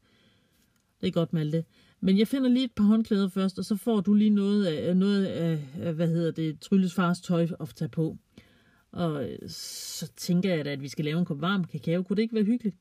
Det 1.01 1.07
er 1.07 1.11
godt, 1.11 1.33
Malte. 1.33 1.65
Men 1.99 2.17
jeg 2.19 2.27
finder 2.27 2.49
lige 2.49 2.65
et 2.65 2.71
par 2.75 2.83
håndklæder 2.83 3.27
først, 3.27 3.59
og 3.59 3.65
så 3.65 3.75
får 3.75 4.01
du 4.01 4.13
lige 4.13 4.29
noget 4.29 4.65
af, 4.65 4.89
øh, 4.89 4.95
noget 4.95 5.25
af 5.25 5.67
øh, 5.81 5.95
hvad 5.95 6.07
hedder 6.07 6.31
det, 6.31 6.59
Trylles 6.59 6.93
fars 6.93 7.21
tøj 7.21 7.47
at 7.59 7.73
tage 7.75 7.89
på. 7.89 8.17
Og 8.91 9.29
så 9.47 10.11
tænker 10.17 10.55
jeg 10.55 10.65
da, 10.65 10.71
at 10.71 10.81
vi 10.81 10.87
skal 10.87 11.05
lave 11.05 11.19
en 11.19 11.25
kop 11.25 11.41
varm 11.41 11.63
kakao. 11.63 12.03
Kunne 12.03 12.15
det 12.15 12.21
ikke 12.21 12.35
være 12.35 12.43
hyggeligt? 12.43 12.75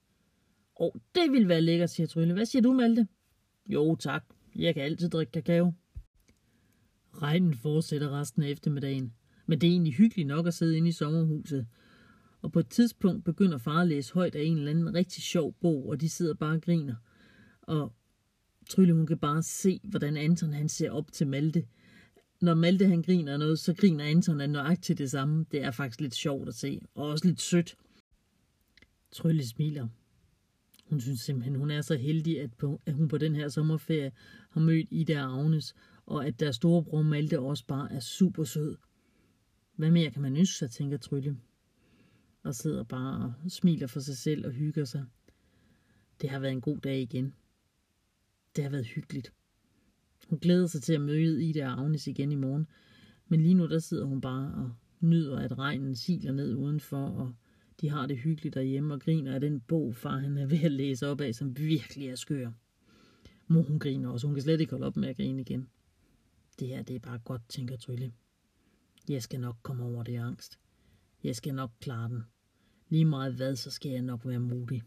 Åh, 0.81 0.87
oh, 0.87 1.01
det 1.15 1.33
vil 1.33 1.49
være 1.49 1.61
lækkert, 1.61 1.91
siger 1.91 2.07
Trylle. 2.07 2.35
Hvad 2.35 2.47
siger 2.47 2.63
du, 2.63 2.73
Malte? 2.73 3.07
Jo, 3.73 3.97
tak. 3.97 4.25
Jeg 4.57 4.75
kan 4.75 4.83
altid 4.83 5.09
drikke 5.09 5.33
kakao. 5.33 5.75
Regnen 7.23 7.55
fortsætter 7.55 8.21
resten 8.21 8.43
af 8.43 8.49
eftermiddagen, 8.49 9.13
men 9.47 9.61
det 9.61 9.67
er 9.67 9.71
egentlig 9.71 9.95
hyggeligt 9.95 10.29
nok 10.29 10.47
at 10.47 10.55
sidde 10.55 10.77
inde 10.77 10.89
i 10.89 10.93
sommerhuset. 10.93 11.67
Og 12.43 12.53
på 12.53 12.59
et 12.59 12.69
tidspunkt 12.69 13.25
begynder 13.25 13.59
far 13.59 13.81
at 13.81 13.89
læse 13.89 14.15
højt 14.15 14.35
af 14.35 14.43
en 14.43 14.57
eller 14.57 14.71
anden 14.71 14.95
rigtig 14.95 15.23
sjov 15.23 15.55
bog, 15.61 15.89
og 15.89 16.01
de 16.01 16.09
sidder 16.09 16.35
bare 16.35 16.55
og 16.55 16.63
griner. 16.63 16.95
Og 17.63 17.93
Trylle, 18.71 18.95
hun 18.95 19.07
kan 19.07 19.19
bare 19.19 19.43
se, 19.43 19.81
hvordan 19.85 20.17
Anton 20.17 20.53
han 20.53 20.69
ser 20.69 20.91
op 20.91 21.13
til 21.13 21.27
Malte. 21.27 21.67
Når 22.41 22.55
Malte 22.55 22.87
han 22.87 23.03
griner 23.03 23.37
noget, 23.37 23.59
så 23.59 23.75
griner 23.75 24.05
Anton 24.05 24.41
af 24.41 24.51
nøjagtigt 24.51 24.99
det 24.99 25.11
samme. 25.11 25.47
Det 25.53 25.63
er 25.63 25.71
faktisk 25.71 26.01
lidt 26.01 26.15
sjovt 26.15 26.49
at 26.49 26.55
se, 26.55 26.81
og 26.95 27.09
også 27.09 27.27
lidt 27.27 27.41
sødt. 27.41 27.77
Trylle 29.13 29.47
smiler. 29.47 29.89
Hun 30.91 31.01
synes 31.01 31.21
simpelthen, 31.21 31.55
hun 31.55 31.71
er 31.71 31.81
så 31.81 31.97
heldig, 31.97 32.41
at, 32.41 32.53
på, 32.53 32.81
at 32.87 32.95
hun 32.95 33.09
på 33.09 33.19
den 33.19 33.37
her 33.37 33.49
sommerferie 33.49 34.13
har 34.51 34.61
mødt 34.61 34.89
Ida 34.91 35.25
og 35.25 35.41
Agnes, 35.41 35.75
og 36.07 36.27
at 36.27 36.41
deres 36.41 36.57
storebror 36.57 37.03
Malte 37.03 37.41
også 37.41 37.67
bare 37.67 37.93
er 37.93 38.01
super 38.01 38.45
sød. 38.45 38.77
Hvad 39.77 39.91
mere 39.91 40.11
kan 40.11 40.23
man 40.23 40.37
ønske 40.37 40.59
sig, 40.59 40.71
tænker 40.71 40.97
Trylle. 40.97 41.37
Og 42.43 42.55
sidder 42.55 42.83
bare 42.83 43.35
og 43.45 43.51
smiler 43.51 43.87
for 43.87 44.01
sig 44.01 44.17
selv 44.17 44.47
og 44.47 44.53
hygger 44.53 44.85
sig. 44.85 45.05
Det 46.21 46.31
har 46.31 46.39
været 46.39 46.53
en 46.53 46.61
god 46.61 46.79
dag 46.79 47.01
igen. 47.01 47.35
Det 48.57 48.65
har 48.65 48.71
været 48.71 48.87
hyggeligt. 48.87 49.33
Hun 50.29 50.39
glæder 50.39 50.67
sig 50.67 50.83
til 50.83 50.93
at 50.93 51.01
møde 51.01 51.45
Ida 51.45 51.67
og 51.67 51.81
Agnes 51.81 52.07
igen 52.07 52.33
i 52.33 52.35
morgen, 52.35 52.67
men 53.29 53.41
lige 53.41 53.55
nu 53.55 53.69
der 53.69 53.79
sidder 53.79 54.05
hun 54.05 54.21
bare 54.21 54.55
og 54.55 54.73
nyder, 55.01 55.39
at 55.39 55.59
regnen 55.59 55.97
siler 55.97 56.33
ned 56.33 56.55
udenfor, 56.55 57.07
og 57.07 57.35
de 57.81 57.89
har 57.89 58.07
det 58.07 58.19
hyggeligt 58.19 58.55
derhjemme 58.55 58.95
og 58.95 59.01
griner 59.01 59.35
af 59.35 59.41
den 59.41 59.61
bog, 59.61 59.95
far 59.95 60.19
han 60.19 60.39
er 60.39 60.47
ved 60.47 60.65
at 60.65 60.73
læse 60.73 61.07
op 61.07 61.21
af, 61.21 61.35
som 61.35 61.59
virkelig 61.59 62.09
er 62.09 62.15
skør. 62.15 62.51
Mor 63.47 63.63
hun 63.63 63.79
griner 63.79 64.09
også, 64.09 64.27
hun 64.27 64.35
kan 64.35 64.43
slet 64.43 64.61
ikke 64.61 64.71
holde 64.71 64.87
op 64.87 64.97
med 64.97 65.09
at 65.09 65.17
grine 65.17 65.41
igen. 65.41 65.69
Det 66.59 66.69
her, 66.69 66.83
det 66.83 66.97
er 66.97 67.01
bare 67.01 67.19
godt, 67.19 67.43
tænker 67.49 67.77
Trylle. 67.77 68.13
Jeg 69.09 69.23
skal 69.23 69.41
nok 69.41 69.57
komme 69.63 69.85
over 69.85 70.03
det 70.03 70.17
angst. 70.17 70.59
Jeg 71.25 71.37
skal 71.37 71.55
nok 71.55 71.71
klare 71.81 72.09
den. 72.09 72.23
Lige 72.89 73.05
meget 73.05 73.35
hvad, 73.35 73.57
så 73.57 73.71
skal 73.71 73.91
jeg 73.91 74.03
nok 74.03 74.27
være 74.27 74.41
modig. 74.41 74.83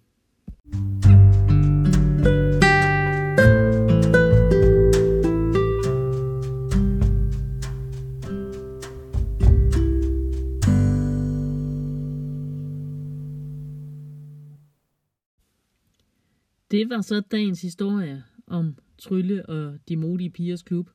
Det 16.74 16.90
var 16.90 17.02
så 17.02 17.20
dagens 17.20 17.62
historie 17.62 18.24
om 18.48 18.78
Trylle 18.98 19.46
og 19.46 19.80
de 19.88 19.96
modige 19.98 20.30
pigers 20.30 20.62
klub. 20.64 20.90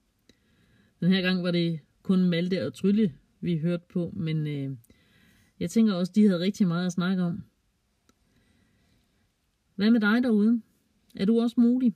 Den 1.00 1.12
her 1.12 1.20
gang 1.20 1.42
var 1.42 1.50
det 1.50 1.80
kun 2.02 2.30
Malte 2.30 2.66
og 2.66 2.74
Trylle, 2.74 3.14
vi 3.40 3.58
hørte 3.58 3.84
på, 3.88 4.10
men 4.16 4.46
øh, 4.46 4.76
jeg 5.60 5.70
tænker 5.70 5.94
også, 5.94 6.12
de 6.14 6.26
havde 6.26 6.40
rigtig 6.40 6.66
meget 6.66 6.86
at 6.86 6.92
snakke 6.92 7.22
om. 7.22 7.42
Hvad 9.74 9.90
med 9.90 10.00
dig 10.00 10.22
derude? 10.22 10.62
Er 11.14 11.24
du 11.24 11.40
også 11.40 11.60
modig? 11.60 11.94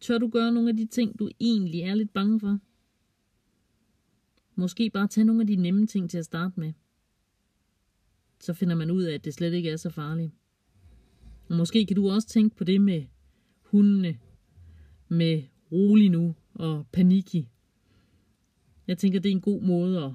Tør 0.00 0.18
du 0.18 0.28
gøre 0.28 0.52
nogle 0.52 0.68
af 0.68 0.76
de 0.76 0.86
ting, 0.86 1.18
du 1.18 1.30
egentlig 1.40 1.80
er 1.80 1.94
lidt 1.94 2.12
bange 2.12 2.40
for? 2.40 2.58
Måske 4.54 4.90
bare 4.90 5.08
tage 5.08 5.24
nogle 5.24 5.40
af 5.40 5.46
de 5.46 5.56
nemme 5.56 5.86
ting 5.86 6.10
til 6.10 6.18
at 6.18 6.24
starte 6.24 6.60
med. 6.60 6.72
Så 8.40 8.52
finder 8.54 8.74
man 8.74 8.90
ud 8.90 9.02
af, 9.02 9.14
at 9.14 9.24
det 9.24 9.34
slet 9.34 9.52
ikke 9.52 9.70
er 9.70 9.76
så 9.76 9.90
farligt. 9.90 10.32
Måske 11.50 11.86
kan 11.86 11.96
du 11.96 12.10
også 12.10 12.28
tænke 12.28 12.56
på 12.56 12.64
det 12.64 12.80
med 12.80 13.04
hundene, 13.62 14.18
med 15.08 15.42
rolig 15.72 16.10
nu 16.10 16.34
og 16.54 16.86
paniki. 16.92 17.48
Jeg 18.86 18.98
tænker, 18.98 19.20
det 19.20 19.28
er 19.28 19.34
en 19.34 19.40
god 19.40 19.62
måde 19.62 19.98
at, 19.98 20.10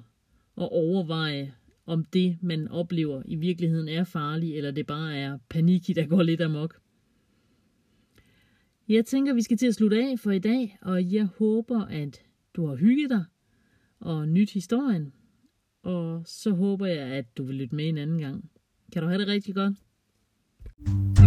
at 0.57 0.69
overveje, 0.71 1.53
om 1.85 2.05
det, 2.05 2.37
man 2.41 2.67
oplever 2.67 3.23
i 3.25 3.35
virkeligheden 3.35 3.87
er 3.87 4.03
farligt, 4.03 4.55
eller 4.55 4.71
det 4.71 4.87
bare 4.87 5.15
er 5.15 5.37
paniki, 5.49 5.93
der 5.93 6.05
går 6.05 6.23
lidt 6.23 6.41
amok. 6.41 6.79
Jeg 8.87 9.05
tænker, 9.05 9.33
vi 9.33 9.41
skal 9.41 9.57
til 9.57 9.67
at 9.67 9.75
slutte 9.75 9.97
af 9.97 10.19
for 10.19 10.31
i 10.31 10.39
dag, 10.39 10.77
og 10.81 11.13
jeg 11.13 11.25
håber, 11.25 11.85
at 11.85 12.21
du 12.53 12.65
har 12.65 12.75
hygget 12.75 13.09
dig 13.09 13.25
og 13.99 14.27
nyt 14.27 14.51
historien. 14.51 15.13
Og 15.83 16.23
så 16.25 16.51
håber 16.51 16.85
jeg, 16.85 17.07
at 17.07 17.37
du 17.37 17.43
vil 17.43 17.55
lytte 17.55 17.75
med 17.75 17.89
en 17.89 17.97
anden 17.97 18.19
gang. 18.19 18.51
Kan 18.93 19.01
du 19.01 19.07
have 19.07 19.19
det 19.19 19.27
rigtig 19.27 19.55
godt? 19.55 19.75
thank 20.85 21.19
you 21.19 21.20